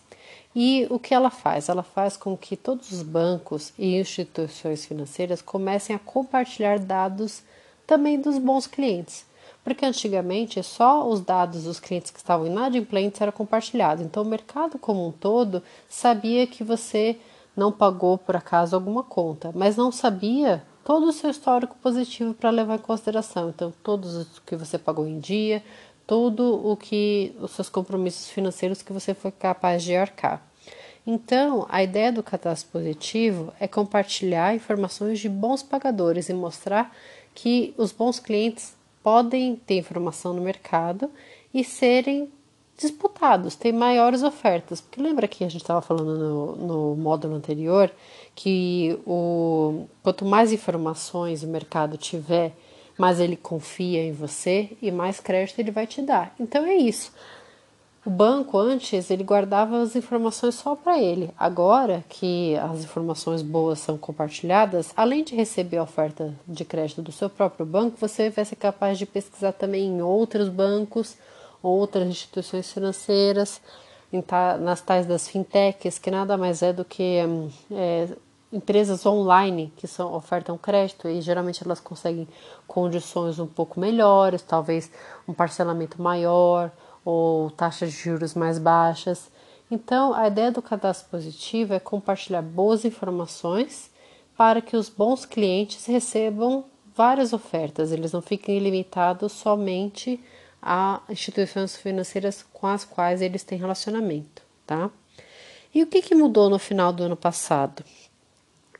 [0.54, 1.68] E o que ela faz?
[1.68, 7.42] Ela faz com que todos os bancos e instituições financeiras comecem a compartilhar dados
[7.86, 9.24] também dos bons clientes.
[9.62, 14.04] Porque antigamente só os dados dos clientes que estavam inadimplentes eram compartilhados.
[14.04, 17.18] Então o mercado como um todo sabia que você
[17.56, 22.50] não pagou por acaso alguma conta, mas não sabia todo o seu histórico positivo para
[22.50, 23.48] levar em consideração.
[23.48, 25.60] Então, todos os que você pagou em dia,
[26.06, 30.40] todo o que os seus compromissos financeiros que você foi capaz de arcar.
[31.04, 36.94] Então, a ideia do cadastro positivo é compartilhar informações de bons pagadores e mostrar
[37.36, 41.10] que os bons clientes podem ter informação no mercado
[41.52, 42.28] e serem
[42.76, 44.80] disputados, ter maiores ofertas.
[44.80, 47.90] Porque lembra que a gente estava falando no, no módulo anterior
[48.34, 52.52] que o, quanto mais informações o mercado tiver,
[52.98, 56.34] mais ele confia em você e mais crédito ele vai te dar.
[56.40, 57.12] Então é isso.
[58.06, 61.34] O banco antes ele guardava as informações só para ele.
[61.36, 67.10] Agora que as informações boas são compartilhadas, além de receber a oferta de crédito do
[67.10, 71.16] seu próprio banco, você vai ser capaz de pesquisar também em outros bancos,
[71.60, 73.60] outras instituições financeiras,
[74.60, 77.18] nas tais das fintechs, que nada mais é do que
[77.72, 78.08] é,
[78.52, 82.28] empresas online que são, ofertam crédito e geralmente elas conseguem
[82.68, 84.92] condições um pouco melhores, talvez
[85.26, 86.70] um parcelamento maior
[87.06, 89.30] ou taxas de juros mais baixas.
[89.70, 93.90] Então, a ideia do cadastro positivo é compartilhar boas informações
[94.36, 96.64] para que os bons clientes recebam
[96.94, 100.18] várias ofertas, eles não fiquem limitados somente
[100.60, 104.90] a instituições financeiras com as quais eles têm relacionamento, tá?
[105.72, 107.84] E o que, que mudou no final do ano passado?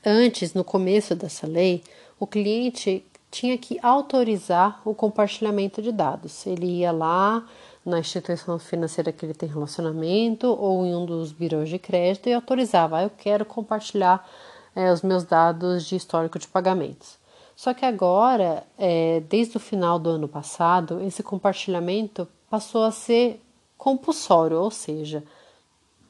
[0.04, 1.84] Antes, no começo dessa lei,
[2.18, 6.46] o cliente tinha que autorizar o compartilhamento de dados.
[6.46, 7.46] Ele ia lá,
[7.86, 12.32] na instituição financeira que ele tem relacionamento ou em um dos birôs de crédito e
[12.34, 14.28] autorizava, ah, eu quero compartilhar
[14.74, 17.16] é, os meus dados de histórico de pagamentos.
[17.54, 23.40] Só que agora, é, desde o final do ano passado, esse compartilhamento passou a ser
[23.78, 25.22] compulsório, ou seja,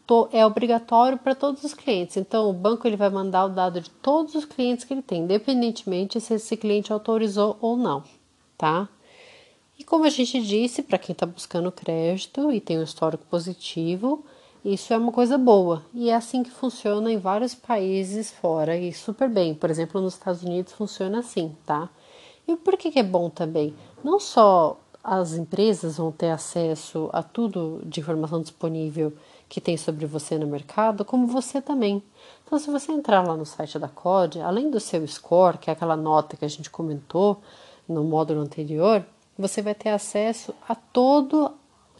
[0.06, 2.16] to, é obrigatório para todos os clientes.
[2.16, 5.22] Então, o banco ele vai mandar o dado de todos os clientes que ele tem,
[5.22, 8.02] independentemente se esse cliente autorizou ou não,
[8.56, 8.88] tá?
[9.78, 14.24] E como a gente disse, para quem está buscando crédito e tem um histórico positivo,
[14.64, 15.82] isso é uma coisa boa.
[15.92, 19.54] E é assim que funciona em vários países fora e super bem.
[19.54, 21.90] Por exemplo, nos Estados Unidos funciona assim, tá?
[22.48, 23.74] E por que, que é bom também?
[24.02, 29.12] Não só as empresas vão ter acesso a tudo de informação disponível
[29.48, 32.02] que tem sobre você no mercado, como você também.
[32.44, 35.72] Então, se você entrar lá no site da COD, além do seu score, que é
[35.72, 37.40] aquela nota que a gente comentou
[37.88, 39.04] no módulo anterior,
[39.38, 41.52] você vai ter acesso a todo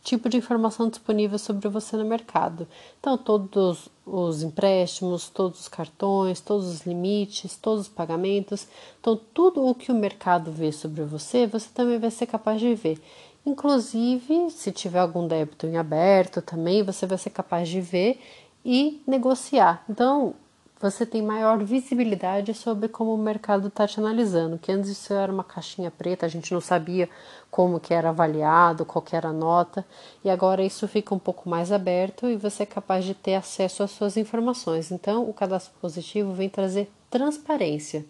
[0.07, 2.69] tipo de informação disponível sobre você no mercado.
[3.01, 8.69] Então, todos os empréstimos, todos os cartões, todos os limites, todos os pagamentos.
[9.01, 12.73] Então, tudo o que o mercado vê sobre você, você também vai ser capaz de
[12.75, 13.03] ver.
[13.45, 18.21] Inclusive, se tiver algum débito em aberto também, você vai ser capaz de ver
[18.65, 19.85] e negociar.
[19.89, 20.35] Então,
[20.79, 25.33] você tem maior visibilidade sobre como o mercado está te analisando, que antes isso era
[25.33, 27.09] uma caixinha preta, a gente não sabia
[27.51, 29.87] como que era avaliado, qual era a nota,
[30.23, 33.83] e agora isso fica um pouco mais aberto e você é capaz de ter acesso
[33.83, 34.93] às suas informações.
[34.93, 38.05] Então, o cadastro positivo vem trazer transparência,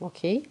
[0.00, 0.44] ok?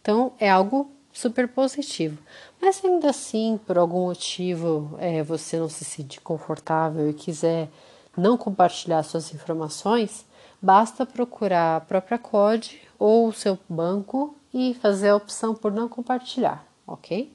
[0.00, 2.16] Então, é algo super positivo.
[2.60, 7.68] Mas ainda assim, por algum motivo, é, você não se sente confortável e quiser
[8.16, 10.24] não compartilhar suas informações,
[10.60, 15.88] basta procurar a própria COD ou o seu banco e fazer a opção por não
[15.88, 17.32] compartilhar, ok?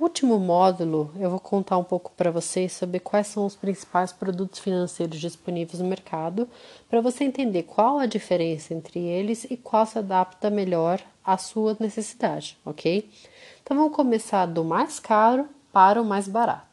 [0.00, 4.60] Último módulo, eu vou contar um pouco para vocês sobre quais são os principais produtos
[4.60, 6.48] financeiros disponíveis no mercado,
[6.88, 11.76] para você entender qual a diferença entre eles e qual se adapta melhor à sua
[11.80, 13.10] necessidade, ok?
[13.60, 16.67] Então vamos começar do mais caro para o mais barato.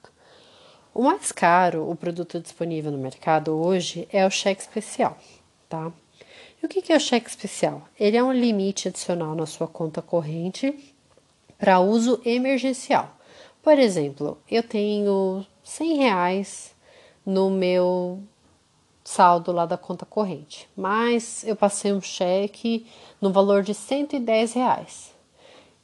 [0.96, 5.18] O mais caro, o produto disponível no mercado hoje é o cheque especial,
[5.68, 5.92] tá?
[6.64, 7.82] E o que é o cheque especial?
[8.00, 10.96] Ele é um limite adicional na sua conta corrente
[11.58, 13.14] para uso emergencial.
[13.62, 16.74] Por exemplo, eu tenho 100 reais
[17.26, 18.24] no meu
[19.04, 22.88] saldo lá da conta corrente, mas eu passei um cheque
[23.20, 25.15] no valor de 110 reais.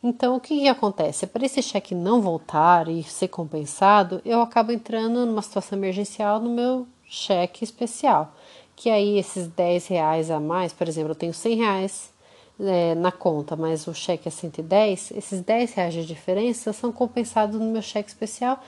[0.03, 1.27] Então, o que, que acontece?
[1.27, 6.49] Para esse cheque não voltar e ser compensado, eu acabo entrando numa situação emergencial no
[6.49, 8.33] meu cheque especial.
[8.75, 12.11] Que aí esses 10 reais a mais, por exemplo, eu tenho 100 reais
[12.59, 17.59] é, na conta, mas o cheque é 110, esses 10 reais de diferença são compensados
[17.59, 18.59] no meu cheque especial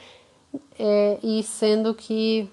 [0.78, 2.48] é, e sendo que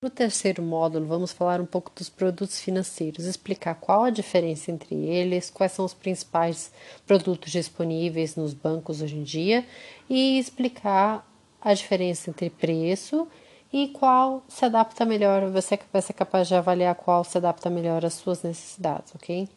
[0.00, 4.94] no terceiro módulo vamos falar um pouco dos produtos financeiros, explicar qual a diferença entre
[4.94, 6.70] eles, quais são os principais
[7.04, 9.66] produtos disponíveis nos bancos hoje em dia
[10.08, 11.28] e explicar
[11.60, 13.26] a diferença entre preço
[13.72, 18.04] e qual se adapta melhor, você vai ser capaz de avaliar qual se adapta melhor
[18.04, 19.48] às suas necessidades, ok?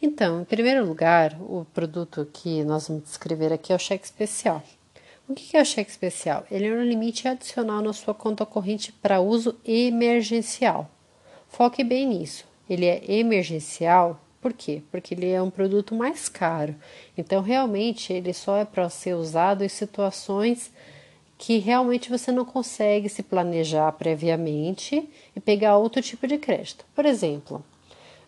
[0.00, 4.62] Então, em primeiro lugar, o produto que nós vamos descrever aqui é o cheque especial.
[5.28, 6.46] O que é o cheque especial?
[6.50, 10.88] Ele é um limite adicional na sua conta corrente para uso emergencial.
[11.48, 12.44] Foque bem nisso.
[12.70, 14.82] Ele é emergencial, por quê?
[14.88, 16.76] Porque ele é um produto mais caro.
[17.18, 20.70] Então, realmente, ele só é para ser usado em situações
[21.36, 26.84] que realmente você não consegue se planejar previamente e pegar outro tipo de crédito.
[26.94, 27.64] Por exemplo,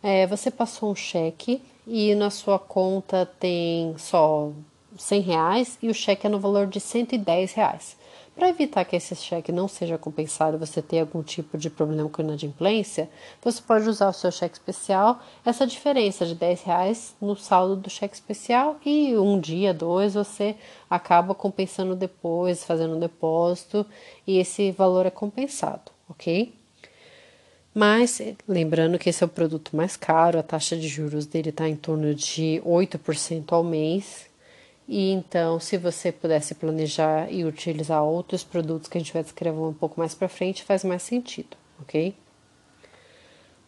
[0.02, 4.52] é, você passou um cheque e na sua conta tem só
[4.98, 7.96] 100 reais e o cheque é no valor de 110 reais.
[8.38, 12.08] Para evitar que esse cheque não seja compensado e você ter algum tipo de problema
[12.08, 13.10] com inadimplência,
[13.42, 17.90] você pode usar o seu cheque especial, essa diferença de 10 reais no saldo do
[17.90, 20.54] cheque especial e um dia, dois, você
[20.88, 23.84] acaba compensando depois, fazendo um depósito
[24.24, 26.54] e esse valor é compensado, ok?
[27.74, 31.68] Mas lembrando que esse é o produto mais caro, a taxa de juros dele está
[31.68, 34.27] em torno de 8% ao mês.
[34.88, 39.58] E então, se você pudesse planejar e utilizar outros produtos que a gente vai descrever
[39.58, 42.14] um pouco mais para frente, faz mais sentido, ok?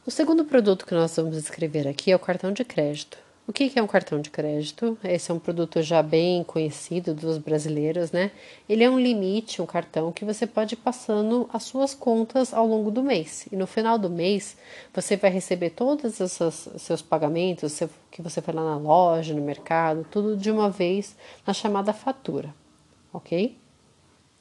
[0.07, 3.19] O segundo produto que nós vamos descrever aqui é o cartão de crédito.
[3.51, 4.97] O que é um cartão de crédito?
[5.03, 8.31] Esse é um produto já bem conhecido dos brasileiros, né?
[8.69, 12.65] Ele é um limite, um cartão que você pode ir passando as suas contas ao
[12.65, 13.49] longo do mês.
[13.51, 14.57] E no final do mês,
[14.95, 20.07] você vai receber todos os seus pagamentos que você foi lá na loja, no mercado,
[20.09, 22.55] tudo de uma vez na chamada fatura,
[23.13, 23.59] ok?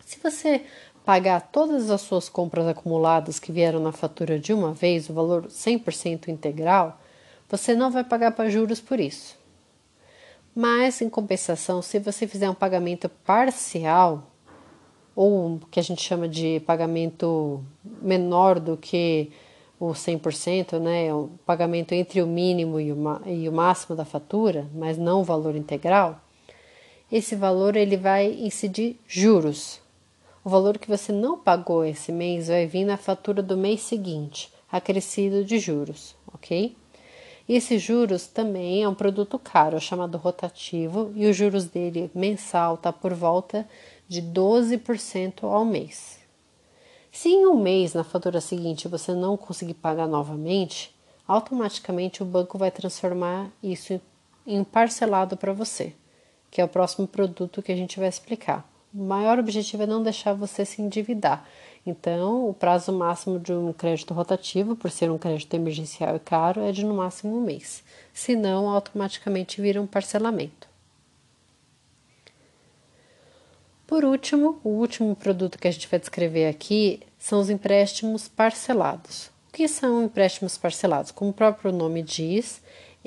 [0.05, 0.63] Se você
[1.03, 5.47] pagar todas as suas compras acumuladas que vieram na fatura de uma vez, o valor
[5.47, 7.01] 100% integral,
[7.49, 9.37] você não vai pagar para juros por isso.
[10.55, 14.27] Mas, em compensação, se você fizer um pagamento parcial,
[15.15, 17.63] ou o que a gente chama de pagamento
[18.01, 19.31] menor do que
[19.79, 24.67] o 100%, né, o pagamento entre o mínimo e o, e o máximo da fatura,
[24.73, 26.21] mas não o valor integral,
[27.11, 29.81] esse valor ele vai incidir juros.
[30.43, 34.51] O valor que você não pagou esse mês vai vir na fatura do mês seguinte,
[34.71, 36.75] acrescido de juros, ok?
[37.49, 42.11] E esses juros também é um produto caro, é chamado rotativo, e os juros dele
[42.13, 43.67] mensal está por volta
[44.07, 46.19] de 12% ao mês.
[47.11, 50.95] Se em um mês, na fatura seguinte, você não conseguir pagar novamente,
[51.27, 53.99] automaticamente o banco vai transformar isso
[54.45, 55.95] em parcelado para você,
[56.51, 58.63] que é o próximo produto que a gente vai explicar.
[58.93, 61.47] O maior objetivo é não deixar você se endividar.
[61.85, 66.61] Então, o prazo máximo de um crédito rotativo, por ser um crédito emergencial e caro,
[66.61, 67.83] é de no máximo um mês.
[68.13, 70.67] Se não, automaticamente vira um parcelamento.
[73.85, 79.31] Por último, o último produto que a gente vai descrever aqui são os empréstimos parcelados.
[79.49, 81.11] O que são empréstimos parcelados?
[81.11, 82.61] Como o próprio nome diz,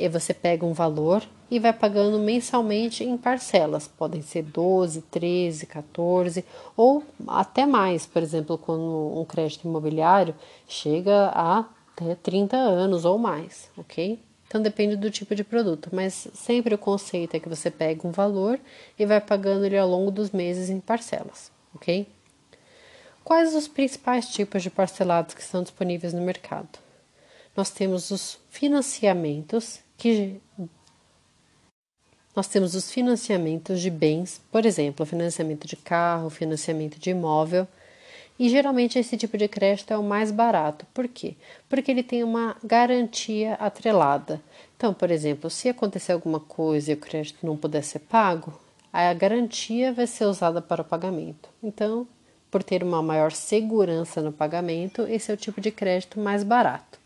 [0.08, 3.86] você pega um valor e vai pagando mensalmente em parcelas.
[3.86, 6.44] Podem ser 12, 13, 14
[6.76, 8.06] ou até mais.
[8.06, 10.34] Por exemplo, quando um crédito imobiliário
[10.66, 14.18] chega a até 30 anos ou mais, ok?
[14.46, 18.10] Então depende do tipo de produto, mas sempre o conceito é que você pega um
[18.10, 18.58] valor
[18.98, 22.06] e vai pagando ele ao longo dos meses em parcelas, ok?
[23.24, 26.78] Quais os principais tipos de parcelados que estão disponíveis no mercado?
[27.56, 30.40] Nós temos os financiamentos que
[32.34, 37.68] nós temos os financiamentos de bens, por exemplo, financiamento de carro, financiamento de imóvel,
[38.36, 40.84] e geralmente esse tipo de crédito é o mais barato.
[40.92, 41.36] Por quê?
[41.68, 44.42] Porque ele tem uma garantia atrelada.
[44.76, 48.58] Então, por exemplo, se acontecer alguma coisa e o crédito não puder ser pago,
[48.92, 51.48] a garantia vai ser usada para o pagamento.
[51.62, 52.08] Então,
[52.50, 56.98] por ter uma maior segurança no pagamento, esse é o tipo de crédito mais barato.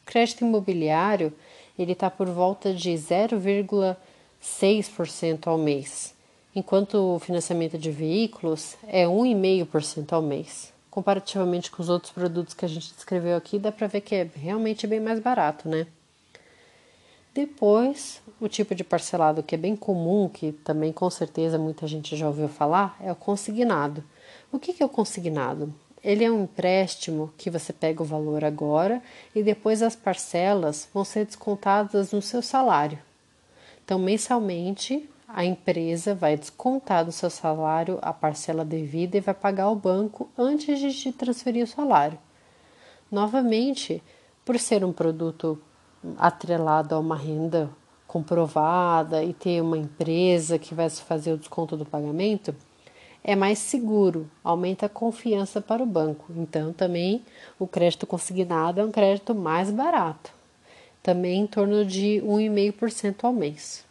[0.00, 1.30] O crédito imobiliário
[1.78, 6.14] ele está por volta de 0,6% ao mês,
[6.54, 10.72] enquanto o financiamento de veículos é 1,5% ao mês.
[10.90, 14.28] Comparativamente com os outros produtos que a gente descreveu aqui, dá para ver que é
[14.34, 15.86] realmente bem mais barato, né?
[17.32, 22.16] Depois, o tipo de parcelado que é bem comum, que também com certeza muita gente
[22.16, 24.02] já ouviu falar, é o consignado.
[24.50, 25.72] O que é o consignado?
[26.02, 29.02] Ele é um empréstimo que você pega o valor agora
[29.34, 32.98] e depois as parcelas vão ser descontadas no seu salário.
[33.84, 39.64] Então, mensalmente, a empresa vai descontar do seu salário a parcela devida e vai pagar
[39.64, 42.18] ao banco antes de te transferir o salário.
[43.10, 44.02] Novamente,
[44.44, 45.60] por ser um produto
[46.16, 47.70] atrelado a uma renda
[48.06, 52.54] comprovada e ter uma empresa que vai fazer o desconto do pagamento,
[53.22, 56.32] é mais seguro, aumenta a confiança para o banco.
[56.36, 57.22] Então, também
[57.58, 60.32] o crédito consignado é um crédito mais barato,
[61.02, 63.84] também em torno de 1,5% ao mês.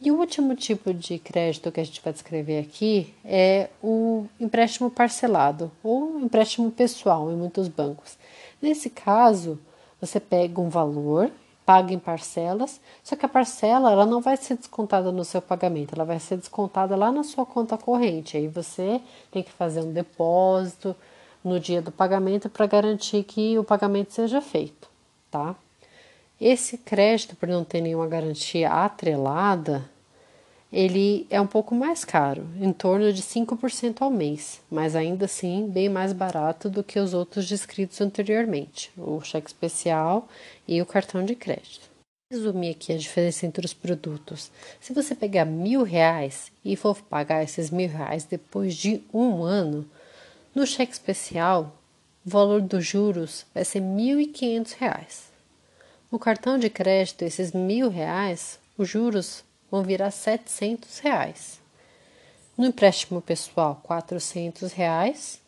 [0.00, 4.90] E o último tipo de crédito que a gente vai descrever aqui é o empréstimo
[4.90, 8.18] parcelado ou empréstimo pessoal em muitos bancos.
[8.60, 9.58] Nesse caso,
[10.00, 11.30] você pega um valor
[11.64, 15.94] paga em parcelas, só que a parcela ela não vai ser descontada no seu pagamento,
[15.94, 18.36] ela vai ser descontada lá na sua conta corrente.
[18.36, 19.00] Aí você
[19.30, 20.94] tem que fazer um depósito
[21.42, 24.88] no dia do pagamento para garantir que o pagamento seja feito,
[25.30, 25.54] tá?
[26.40, 29.88] Esse crédito, por não ter nenhuma garantia atrelada,
[30.74, 35.68] ele é um pouco mais caro, em torno de 5% ao mês, mas ainda assim
[35.68, 40.28] bem mais barato do que os outros descritos anteriormente, o cheque especial
[40.66, 41.88] e o cartão de crédito.
[42.28, 44.50] Resumir aqui a diferença entre os produtos.
[44.80, 49.88] Se você pegar mil reais e for pagar esses mil reais depois de um ano,
[50.52, 51.72] no cheque especial,
[52.26, 53.80] o valor dos juros vai ser
[54.32, 55.30] quinhentos reais.
[56.10, 59.44] No cartão de crédito, esses mil reais, os juros
[59.74, 61.60] vão virar 700 reais.
[62.56, 65.40] No empréstimo pessoal, 400 reais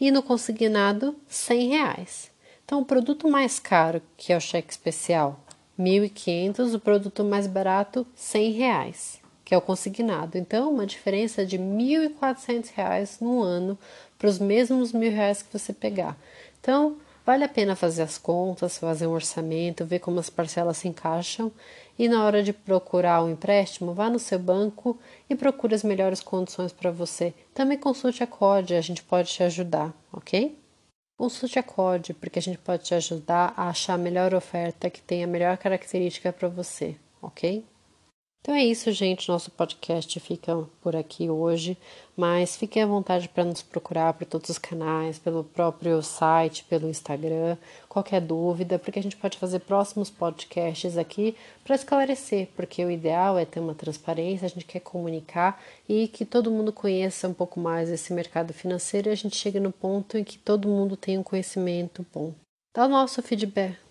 [0.00, 2.30] e no consignado, 100 reais.
[2.64, 5.38] Então, o produto mais caro, que é o cheque especial,
[5.78, 10.38] 1.500, o produto mais barato, 100 reais, que é o consignado.
[10.38, 13.78] Então, uma diferença de 1.400 reais no ano
[14.18, 16.16] para os mesmos mil reais que você pegar.
[16.58, 16.96] Então,
[17.26, 21.52] vale a pena fazer as contas, fazer um orçamento, ver como as parcelas se encaixam
[21.98, 26.20] e na hora de procurar um empréstimo, vá no seu banco e procure as melhores
[26.20, 27.34] condições para você.
[27.52, 30.56] Também consulte a COD, a gente pode te ajudar, ok?
[31.18, 35.02] Consulte a COD, porque a gente pode te ajudar a achar a melhor oferta que
[35.02, 37.64] tenha a melhor característica para você, ok?
[38.40, 39.28] Então é isso, gente.
[39.28, 41.76] Nosso podcast fica por aqui hoje,
[42.16, 46.88] mas fiquem à vontade para nos procurar por todos os canais, pelo próprio site, pelo
[46.88, 47.56] Instagram.
[47.88, 53.36] Qualquer dúvida, porque a gente pode fazer próximos podcasts aqui para esclarecer, porque o ideal
[53.36, 57.60] é ter uma transparência, a gente quer comunicar e que todo mundo conheça um pouco
[57.60, 61.18] mais esse mercado financeiro e a gente chegue no ponto em que todo mundo tem
[61.18, 62.32] um conhecimento bom.
[62.74, 63.87] Dá o nosso feedback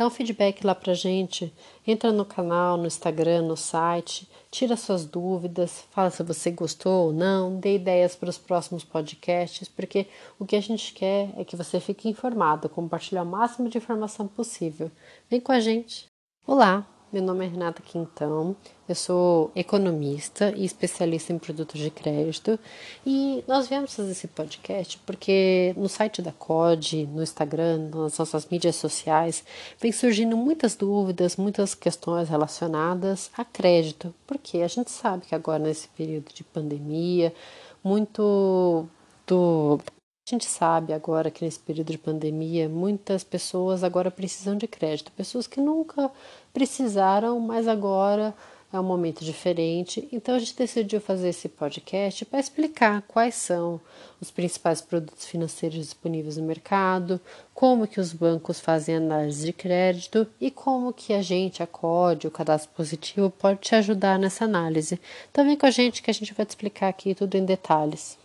[0.00, 1.52] Dá um feedback lá pra gente.
[1.86, 7.12] Entra no canal, no Instagram, no site, tira suas dúvidas, fala se você gostou ou
[7.12, 10.06] não, dê ideias para os próximos podcasts, porque
[10.38, 14.26] o que a gente quer é que você fique informado, compartilhar o máximo de informação
[14.26, 14.90] possível.
[15.28, 16.06] Vem com a gente.
[16.46, 18.54] Olá, meu nome é Renata Quintão,
[18.88, 22.56] eu sou economista e especialista em produtos de crédito.
[23.04, 28.46] E nós viemos fazer esse podcast porque no site da COD, no Instagram, nas nossas
[28.46, 29.44] mídias sociais,
[29.80, 35.58] vem surgindo muitas dúvidas, muitas questões relacionadas a crédito, porque a gente sabe que agora
[35.58, 37.34] nesse período de pandemia,
[37.82, 38.88] muito
[39.26, 39.80] do
[40.26, 45.10] a gente sabe agora que nesse período de pandemia muitas pessoas agora precisam de crédito,
[45.12, 46.10] pessoas que nunca
[46.52, 48.34] precisaram, mas agora
[48.72, 50.08] é um momento diferente.
[50.12, 53.80] Então a gente decidiu fazer esse podcast para explicar quais são
[54.20, 57.20] os principais produtos financeiros disponíveis no mercado,
[57.52, 62.28] como que os bancos fazem análise de crédito e como que a gente, a COD,
[62.28, 65.00] o cadastro positivo, pode te ajudar nessa análise.
[65.30, 68.19] Então vem com a gente que a gente vai te explicar aqui tudo em detalhes.